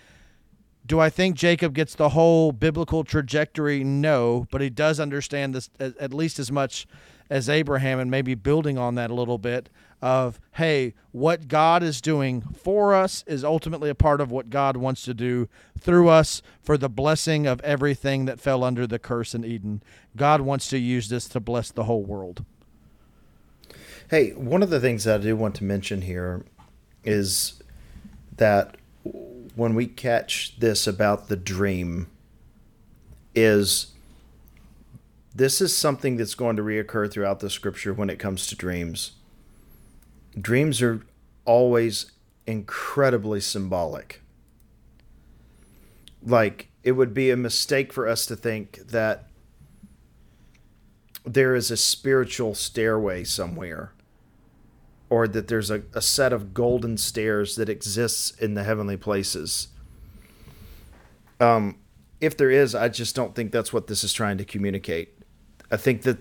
do 0.86 1.00
I 1.00 1.10
think 1.10 1.36
Jacob 1.36 1.74
gets 1.74 1.96
the 1.96 2.10
whole 2.10 2.52
biblical 2.52 3.04
trajectory? 3.04 3.84
No, 3.84 4.46
but 4.52 4.62
he 4.62 4.70
does 4.70 5.00
understand 5.00 5.56
this 5.56 5.72
at, 5.80 5.98
at 5.98 6.14
least 6.14 6.38
as 6.38 6.52
much 6.52 6.86
as 7.30 7.50
Abraham, 7.50 8.00
and 8.00 8.10
maybe 8.10 8.36
building 8.36 8.78
on 8.78 8.96
that 8.96 9.12
a 9.12 9.14
little 9.14 9.38
bit 9.38 9.70
of, 10.02 10.40
hey, 10.54 10.94
what 11.12 11.48
God 11.48 11.84
is 11.84 12.02
doing 12.02 12.42
for 12.42 12.94
us 12.94 13.24
is 13.28 13.44
ultimately 13.44 13.90
a 13.90 13.96
part 13.96 14.22
of 14.22 14.32
what 14.32 14.50
God 14.50 14.78
wants 14.78 15.04
to 15.04 15.14
do 15.14 15.50
through 15.78 16.10
us 16.10 16.42
for 16.62 16.78
the 16.78 16.90
blessing 16.90 17.46
of 17.46 17.60
everything 17.62 18.26
that 18.26 18.40
fell 18.40 18.64
under 18.64 18.88
the 18.88 19.00
curse 19.00 19.36
in 19.36 19.44
Eden. 19.44 19.84
God 20.16 20.42
wants 20.42 20.70
to 20.70 20.78
use 20.78 21.10
this 21.10 21.28
to 21.30 21.40
bless 21.40 21.72
the 21.72 21.84
whole 21.84 22.04
world. 22.04 22.46
Hey, 24.10 24.32
one 24.32 24.64
of 24.64 24.70
the 24.70 24.80
things 24.80 25.04
that 25.04 25.20
I 25.20 25.24
do 25.24 25.36
want 25.36 25.56
to 25.56 25.64
mention 25.64 26.02
here 26.02 26.46
is 27.04 27.62
that 28.38 28.76
when 29.56 29.76
we 29.76 29.86
catch 29.86 30.60
this 30.60 30.88
about 30.88 31.28
the 31.28 31.36
dream, 31.36 32.08
is 33.36 33.88
this 35.40 35.62
is 35.62 35.76
something 35.76 36.18
that's 36.18 36.36
going 36.36 36.58
to 36.58 36.62
reoccur 36.62 37.10
throughout 37.10 37.40
the 37.40 37.50
scripture 37.50 37.94
when 37.94 38.10
it 38.10 38.20
comes 38.20 38.46
to 38.46 38.58
dreams. 38.58 39.14
Dreams 40.40 40.82
are 40.82 41.02
always 41.46 42.12
incredibly 42.46 43.40
symbolic. 43.40 44.22
Like, 46.22 46.68
it 46.84 46.92
would 46.92 47.14
be 47.14 47.32
a 47.32 47.38
mistake 47.38 47.94
for 47.94 48.06
us 48.06 48.26
to 48.26 48.36
think 48.36 48.80
that 48.90 49.30
there 51.24 51.56
is 51.56 51.72
a 51.72 51.78
spiritual 51.78 52.54
stairway 52.54 53.24
somewhere 53.24 53.94
or 55.10 55.26
that 55.26 55.48
there's 55.48 55.72
a, 55.72 55.84
a 55.94 56.02
set 56.02 56.34
of 56.34 56.54
golden 56.54 56.98
stairs 56.98 57.56
that 57.56 57.70
exists 57.70 58.32
in 58.32 58.56
the 58.56 58.66
heavenly 58.66 58.98
places. 58.98 59.70
Um, 61.40 61.78
if 62.20 62.36
there 62.36 62.52
is, 62.52 62.76
I 62.76 62.90
just 62.90 63.16
don't 63.16 63.34
think 63.34 63.54
that's 63.54 63.72
what 63.72 63.88
this 63.88 64.04
is 64.04 64.12
trying 64.12 64.38
to 64.38 64.44
communicate. 64.44 65.16
I 65.72 65.78
think 65.78 66.02
that 66.04 66.18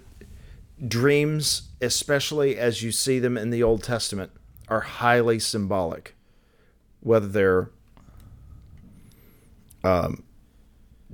dreams, 0.87 1.63
especially 1.81 2.57
as 2.59 2.83
you 2.83 2.93
see 2.93 3.19
them 3.19 3.37
in 3.37 3.51
the 3.51 3.63
Old 3.63 3.83
Testament, 3.83 4.31
are 4.69 4.81
highly 4.81 5.39
symbolic. 5.39 6.15
Whether 7.01 7.29
they're 7.29 7.71
um, 9.85 10.25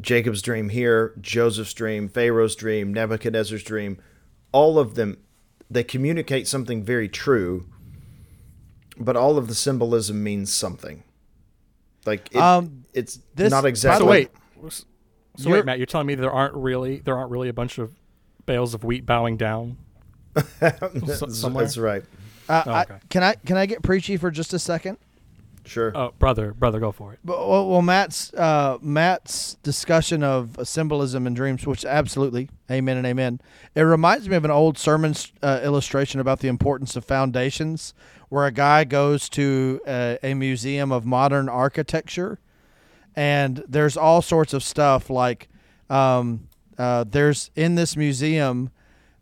Jacob's 0.00 0.42
dream 0.42 0.70
here, 0.70 1.14
Joseph's 1.20 1.74
dream, 1.74 2.08
Pharaoh's 2.08 2.56
dream, 2.56 2.92
Nebuchadnezzar's 2.92 3.62
dream, 3.62 3.98
all 4.52 4.78
of 4.78 4.94
them, 4.94 5.18
they 5.70 5.84
communicate 5.84 6.48
something 6.48 6.82
very 6.82 7.08
true, 7.08 7.66
but 8.96 9.16
all 9.16 9.38
of 9.38 9.48
the 9.48 9.54
symbolism 9.54 10.22
means 10.22 10.52
something. 10.52 11.04
Like 12.06 12.28
it, 12.34 12.38
Um, 12.38 12.84
it's 12.92 13.18
this- 13.34 13.50
not 13.50 13.58
by 13.58 13.62
the 13.62 13.68
exactly. 13.68 14.04
So 14.04 14.10
wait, 14.10 14.30
so 15.36 15.50
wait, 15.50 15.64
Matt, 15.64 15.78
you're 15.78 15.86
telling 15.86 16.06
me 16.06 16.14
there 16.14 16.30
aren't 16.32 16.54
really 16.54 16.98
there 16.98 17.16
aren't 17.16 17.30
really 17.30 17.48
a 17.48 17.52
bunch 17.52 17.78
of 17.78 17.92
bales 18.46 18.74
of 18.74 18.85
wheat 18.85 19.07
bowing 19.07 19.37
down? 19.37 19.76
that's, 20.61 21.38
somewhere? 21.38 21.64
that's 21.64 21.78
right. 21.78 22.04
Uh, 22.48 22.62
Oh, 22.66 22.72
I- 22.72 22.87
can 23.09 23.22
I 23.22 23.35
can 23.35 23.57
I 23.57 23.66
get 23.66 23.83
preachy 23.83 24.16
for 24.16 24.30
just 24.30 24.52
a 24.52 24.59
second? 24.59 24.98
Sure. 25.66 25.92
Oh, 25.96 26.12
brother, 26.18 26.52
brother, 26.52 26.78
go 26.78 26.92
for 26.92 27.14
it. 27.14 27.18
But, 27.24 27.38
well, 27.48 27.66
well, 27.70 27.80
Matt's 27.80 28.35
uh, 28.35 28.76
Matt's 28.83 29.54
discussion 29.62 30.22
of 30.22 30.59
symbolism 30.64 31.26
and 31.26 31.35
dreams, 31.35 31.66
which 31.66 31.87
absolutely, 31.87 32.50
amen 32.70 32.98
and 32.98 33.07
amen. 33.07 33.40
It 33.74 33.80
reminds 33.80 34.28
me 34.28 34.37
of 34.37 34.44
an 34.44 34.50
old 34.50 34.76
sermon 34.76 35.14
uh, 35.42 35.61
illustration 35.64 36.20
about 36.20 36.40
the 36.40 36.48
importance 36.48 36.96
of 36.96 37.07
foundations, 37.07 37.94
where 38.28 38.44
a 38.44 38.52
guy 38.52 38.85
goes 38.85 39.30
to 39.30 39.80
a, 39.87 40.18
a 40.22 40.35
museum 40.35 40.92
of 40.92 41.07
modern 41.07 41.48
architecture, 41.48 42.38
and 43.16 43.64
there's 43.66 43.96
all 43.96 44.20
sorts 44.20 44.52
of 44.52 44.62
stuff 44.62 45.09
like 45.09 45.48
um, 45.88 46.46
uh, 46.78 47.04
there's 47.04 47.50
in 47.54 47.74
this 47.74 47.96
museum 47.96 48.70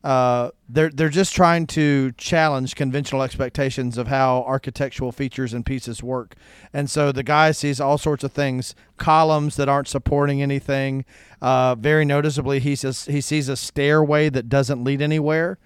uh, 0.05 0.51
they're 0.69 0.91
they're 0.91 1.09
just 1.09 1.35
trying 1.35 1.65
to 1.65 2.11
challenge 2.13 2.75
conventional 2.75 3.23
expectations 3.23 3.97
of 3.97 4.09
how 4.09 4.43
architectural 4.49 5.13
features 5.13 5.55
and 5.55 5.65
pieces 5.65 6.03
work. 6.03 6.35
And 6.73 6.91
so 6.91 7.13
the 7.13 7.23
guy 7.23 7.53
sees 7.53 7.81
all 7.81 7.99
sorts 7.99 8.25
of 8.25 8.33
things, 8.33 8.75
columns 8.97 9.55
that 9.57 9.69
aren't 9.69 9.87
supporting 9.87 10.43
anything. 10.43 11.05
Uh, 11.41 11.77
very 11.77 12.05
noticeably, 12.05 12.59
he 12.59 12.75
says 12.75 13.05
he 13.05 13.21
sees 13.21 13.49
a 13.49 13.57
stairway 13.57 14.29
that 14.29 14.49
doesn't 14.49 14.83
lead 14.83 15.01
anywhere. 15.01 15.59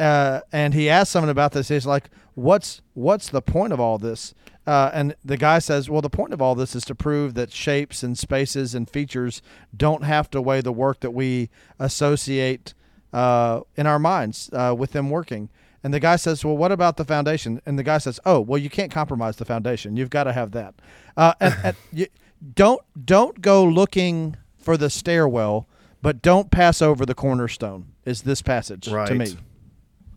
Uh, 0.00 0.40
and 0.50 0.72
he 0.74 0.88
asks 0.88 1.10
someone 1.10 1.30
about 1.30 1.52
this. 1.52 1.68
He's 1.68 1.86
like, 1.86 2.08
"What's 2.34 2.82
what's 2.94 3.28
the 3.28 3.42
point 3.42 3.72
of 3.72 3.80
all 3.80 3.98
this?" 3.98 4.34
Uh, 4.66 4.90
and 4.94 5.14
the 5.24 5.36
guy 5.36 5.58
says, 5.58 5.90
"Well, 5.90 6.00
the 6.00 6.10
point 6.10 6.32
of 6.32 6.40
all 6.40 6.54
this 6.54 6.74
is 6.74 6.84
to 6.86 6.94
prove 6.94 7.34
that 7.34 7.52
shapes 7.52 8.02
and 8.02 8.16
spaces 8.16 8.74
and 8.74 8.88
features 8.88 9.42
don't 9.76 10.04
have 10.04 10.30
to 10.30 10.40
weigh 10.40 10.60
the 10.60 10.72
work 10.72 11.00
that 11.00 11.12
we 11.12 11.50
associate 11.78 12.74
uh, 13.12 13.60
in 13.76 13.86
our 13.86 13.98
minds 13.98 14.50
uh, 14.52 14.74
with 14.76 14.92
them 14.92 15.10
working." 15.10 15.50
And 15.82 15.92
the 15.92 16.00
guy 16.00 16.16
says, 16.16 16.44
"Well, 16.44 16.56
what 16.56 16.72
about 16.72 16.96
the 16.96 17.04
foundation?" 17.04 17.60
And 17.66 17.78
the 17.78 17.82
guy 17.82 17.98
says, 17.98 18.18
"Oh, 18.24 18.40
well, 18.40 18.58
you 18.58 18.70
can't 18.70 18.90
compromise 18.90 19.36
the 19.36 19.44
foundation. 19.44 19.96
You've 19.96 20.10
got 20.10 20.24
to 20.24 20.32
have 20.32 20.52
that. 20.52 20.74
Uh, 21.16 21.34
and, 21.40 21.56
and 21.62 21.76
you, 21.92 22.06
don't 22.54 22.80
don't 23.04 23.40
go 23.42 23.64
looking 23.64 24.36
for 24.56 24.76
the 24.76 24.88
stairwell, 24.88 25.68
but 26.00 26.22
don't 26.22 26.50
pass 26.50 26.80
over 26.80 27.04
the 27.04 27.14
cornerstone." 27.14 27.88
Is 28.06 28.22
this 28.22 28.42
passage 28.42 28.88
to 29.06 29.14
me? 29.14 29.36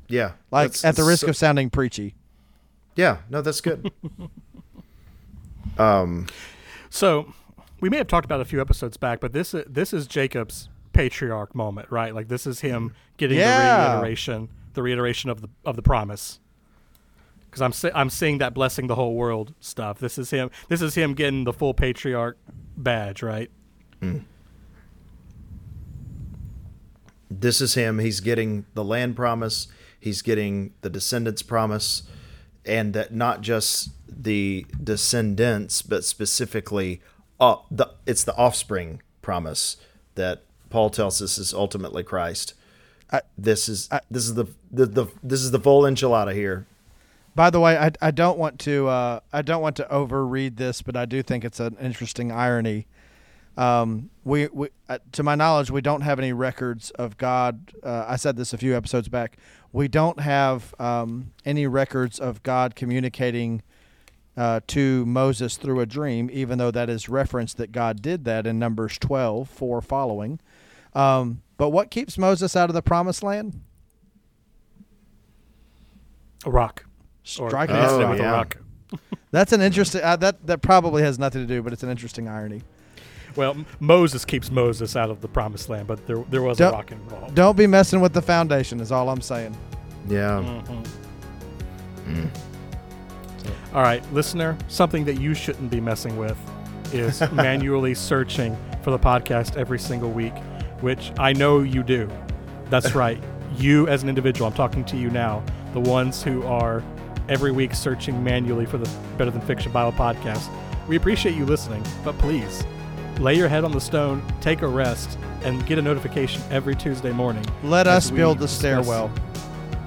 Yeah. 0.08 0.34
Like 0.52 0.74
at 0.84 0.96
the 0.96 1.04
risk 1.04 1.22
so- 1.22 1.30
of 1.30 1.38
sounding 1.38 1.70
preachy. 1.70 2.16
Yeah. 2.96 3.18
No, 3.30 3.42
that's 3.42 3.62
good. 3.62 3.92
um. 5.78 6.28
So, 6.90 7.34
we 7.82 7.90
may 7.90 7.98
have 7.98 8.08
talked 8.08 8.26
about 8.26 8.42
a 8.42 8.46
few 8.46 8.60
episodes 8.62 8.98
back, 8.98 9.20
but 9.20 9.34
this 9.34 9.54
this 9.68 9.94
is 9.94 10.08
Jacob's 10.08 10.70
patriarch 10.94 11.54
moment, 11.54 11.92
right? 11.92 12.16
Like 12.16 12.28
this 12.28 12.48
is 12.48 12.62
him 12.62 12.94
getting 13.18 13.38
Yeah. 13.38 13.88
the 13.90 13.94
reiteration, 13.96 14.50
the 14.74 14.82
reiteration 14.82 15.30
of 15.30 15.42
the 15.42 15.50
of 15.66 15.76
the 15.76 15.82
promise. 15.84 16.40
Because 17.46 17.62
I'm 17.62 17.72
se- 17.74 17.92
I'm 17.94 18.10
seeing 18.10 18.40
that 18.40 18.54
blessing 18.54 18.88
the 18.88 18.96
whole 18.96 19.14
world 19.16 19.54
stuff. 19.60 20.00
This 20.00 20.18
is 20.18 20.32
him. 20.32 20.50
This 20.70 20.82
is 20.82 20.96
him 20.96 21.14
getting 21.14 21.44
the 21.44 21.54
full 21.54 21.74
patriarch 21.74 22.38
badge, 22.76 23.22
right? 23.22 23.52
this 27.30 27.62
is 27.62 27.74
him. 27.74 28.00
He's 28.00 28.20
getting 28.20 28.66
the 28.74 28.84
land 28.84 29.16
promise. 29.16 29.68
He's 30.00 30.22
getting 30.22 30.74
the 30.82 30.90
descendants 30.90 31.42
promise, 31.42 32.04
and 32.66 32.94
that 32.94 33.14
not 33.14 33.42
just 33.42 33.90
the 34.08 34.66
descendants, 34.84 35.82
but 35.82 36.04
specifically, 36.04 37.02
uh, 37.40 37.58
the 37.70 37.88
it's 38.06 38.24
the 38.24 38.36
offspring 38.36 39.02
promise 39.22 39.78
that 40.16 40.44
Paul 40.70 40.90
tells 40.90 41.22
us 41.22 41.38
is 41.38 41.54
ultimately 41.54 42.04
Christ. 42.04 42.54
I- 43.12 43.22
this 43.38 43.70
is 43.70 43.90
this 44.12 44.24
is 44.26 44.34
the, 44.36 44.46
the 44.72 44.86
the 44.86 45.06
this 45.24 45.42
is 45.42 45.52
the 45.52 45.60
full 45.60 45.84
enchilada 45.84 46.34
here. 46.34 46.66
By 47.36 47.52
the 47.52 47.60
way, 47.60 47.78
I, 47.78 47.92
I 48.02 48.12
don't 48.12 48.38
want 48.40 48.60
to 48.62 48.88
uh, 48.88 49.20
I 49.32 49.42
don't 49.42 49.62
want 49.62 49.76
to 49.78 49.84
overread 49.92 50.58
this, 50.58 50.82
but 50.82 50.96
I 50.98 51.06
do 51.06 51.22
think 51.22 51.46
it's 51.46 51.60
an 51.60 51.78
interesting 51.80 52.32
irony. 52.32 52.88
Um, 53.58 54.12
we, 54.24 54.48
we 54.54 54.70
uh, 54.88 55.00
to 55.14 55.24
my 55.24 55.36
knowledge, 55.36 55.72
we 55.72 55.82
don't 55.82 56.02
have 56.02 56.20
any 56.20 56.32
records 56.32 56.92
of 56.92 57.18
God. 57.18 57.74
Uh, 57.84 58.06
I 58.08 58.16
said 58.16 58.36
this 58.38 58.54
a 58.54 58.58
few 58.58 58.76
episodes 58.78 59.10
back. 59.10 59.38
We 59.74 59.88
don't 59.88 60.20
have 60.20 60.76
um, 60.80 61.32
any 61.46 61.66
records 61.68 62.20
of 62.20 62.44
God 62.44 62.76
communicating 62.76 63.64
uh, 64.38 64.60
to 64.68 65.06
Moses 65.08 65.58
through 65.58 65.80
a 65.80 65.86
dream, 65.88 66.30
even 66.32 66.60
though 66.60 66.70
that 66.72 66.90
is 66.90 67.10
referenced 67.10 67.58
that 67.58 67.72
God 67.72 68.02
did 68.04 68.26
that 68.26 68.46
in 68.46 68.60
Numbers 68.60 68.98
12, 69.00 69.50
4 69.50 69.82
following. 69.82 70.40
Um, 70.94 71.42
but 71.58 71.70
what 71.70 71.90
keeps 71.90 72.18
Moses 72.18 72.56
out 72.56 72.70
of 72.70 72.76
the 72.76 72.84
promised 72.84 73.24
land? 73.24 73.60
A 76.46 76.52
rock. 76.52 76.86
Striking 77.24 77.76
an 77.76 77.82
that 77.82 77.84
incident 77.90 78.08
Oh, 78.08 78.12
with 78.12 78.20
yeah. 78.20 78.30
a 78.30 78.34
rock. 78.34 78.58
That's 79.32 79.52
an 79.52 79.62
interesting. 79.62 80.02
Uh, 80.02 80.16
that 80.18 80.46
that 80.48 80.62
probably 80.62 81.02
has 81.04 81.20
nothing 81.20 81.42
to 81.42 81.48
do, 81.48 81.62
but 81.62 81.74
it's 81.74 81.84
an 81.84 81.90
interesting 81.90 82.28
irony. 82.30 82.62
Well, 83.38 83.56
Moses 83.80 84.26
keeps 84.26 84.50
Moses 84.52 84.96
out 84.96 85.10
of 85.10 85.22
the 85.22 85.28
promised 85.28 85.70
land, 85.70 85.88
but 85.88 86.06
there 86.08 86.24
there 86.30 86.42
was 86.42 86.58
Don't- 86.58 86.74
a 86.74 86.78
rock 86.78 86.92
involved. 86.92 87.36
Don't 87.36 87.56
be 87.56 87.68
messing 87.68 88.02
with 88.02 88.14
the 88.14 88.22
foundation. 88.22 88.80
Is 88.82 88.92
all 88.92 89.10
I'm 89.10 89.22
saying. 89.22 89.56
Yeah. 90.10 90.44
Mhm. 92.08 92.30
All 93.74 93.82
right, 93.82 94.02
listener, 94.14 94.58
something 94.70 95.06
that 95.06 95.20
you 95.20 95.34
shouldn't 95.34 95.70
be 95.70 95.80
messing 95.80 96.18
with 96.18 96.38
is 96.94 97.22
manually 97.34 97.94
searching 97.94 98.58
for 98.82 98.92
the 98.92 99.00
podcast 99.00 99.56
every 99.58 99.78
single 99.78 100.10
week, 100.10 100.34
which 100.82 101.12
I 101.20 101.34
know 101.34 101.60
you 101.62 101.84
do. 101.84 102.10
That's 102.70 102.96
right. 103.06 103.22
You, 103.58 103.88
as 103.88 104.04
an 104.04 104.10
individual, 104.10 104.48
I'm 104.48 104.54
talking 104.54 104.84
to 104.86 104.98
you 104.98 105.10
now, 105.10 105.44
the 105.74 105.80
ones 105.80 106.24
who 106.24 106.44
are 106.44 106.82
every 107.30 107.52
week 107.52 107.74
searching 107.76 108.24
manually 108.24 108.66
for 108.66 108.78
the 108.78 108.90
Better 109.18 109.32
Than 109.32 109.42
Fiction 109.42 109.72
Bible 109.72 109.92
podcast. 109.98 110.48
We 110.88 110.96
appreciate 110.96 111.36
you 111.36 111.46
listening, 111.46 111.84
but 112.06 112.18
please 112.20 112.64
lay 113.20 113.36
your 113.36 113.48
head 113.48 113.64
on 113.64 113.72
the 113.72 113.82
stone, 113.82 114.22
take 114.42 114.62
a 114.62 114.68
rest, 114.68 115.18
and 115.44 115.66
get 115.66 115.78
a 115.78 115.82
notification 115.82 116.42
every 116.50 116.76
Tuesday 116.76 117.12
morning. 117.12 117.46
Let 117.64 117.88
us 117.88 118.12
build 118.12 118.40
the 118.40 118.48
stairwell. 118.48 119.12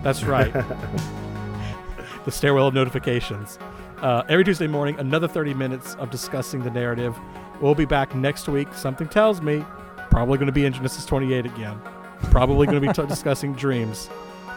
That's 0.03 0.23
right. 0.23 0.53
the 2.25 2.31
stairwell 2.31 2.69
of 2.69 2.75
notifications. 2.75 3.59
Uh, 3.99 4.23
every 4.29 4.45
Tuesday 4.45 4.67
morning, 4.67 4.99
another 4.99 5.29
30 5.29 5.55
minutes 5.55 5.95
of 5.97 6.11
discussing 6.11 6.63
the 6.63 6.71
narrative. 6.71 7.17
We'll 7.61 7.75
be 7.75 7.85
back 7.85 8.15
next 8.15 8.49
week. 8.49 8.73
Something 8.73 9.09
tells 9.09 9.43
me 9.43 9.65
probably 10.11 10.39
going 10.39 10.47
to 10.47 10.53
be 10.53 10.65
in 10.65 10.73
Genesis 10.73 11.05
28 11.05 11.47
again. 11.47 11.81
Probably 12.31 12.67
going 12.67 12.81
to 12.81 12.87
be 12.87 12.93
t- 12.93 13.07
discussing 13.09 13.53
dreams. 13.55 14.09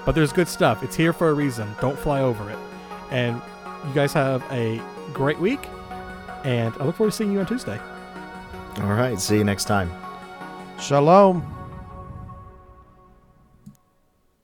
But 0.06 0.16
there's 0.16 0.34
good 0.34 0.48
stuff. 0.48 0.84
It's 0.84 0.96
here 0.96 1.14
for 1.14 1.30
a 1.30 1.34
reason. 1.34 1.74
Don't 1.80 1.98
fly 1.98 2.22
over 2.22 2.50
it. 2.50 2.58
And 3.12 3.42
you 3.88 3.94
guys 3.94 4.14
have 4.14 4.44
a 4.52 4.82
great 5.14 5.40
week. 5.40 5.60
And 6.44 6.74
I 6.80 6.86
look 6.86 6.96
forward 6.96 7.12
to 7.12 7.18
seeing 7.18 7.32
you 7.32 7.40
on 7.40 7.46
Tuesday. 7.46 7.80
All 8.82 8.94
right. 8.94 9.20
See 9.20 9.38
you 9.38 9.44
next 9.44 9.66
time. 9.66 9.92
Shalom. 10.80 11.42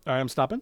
All 0.08 0.14
right, 0.14 0.20
I'm 0.20 0.30
stopping. 0.30 0.62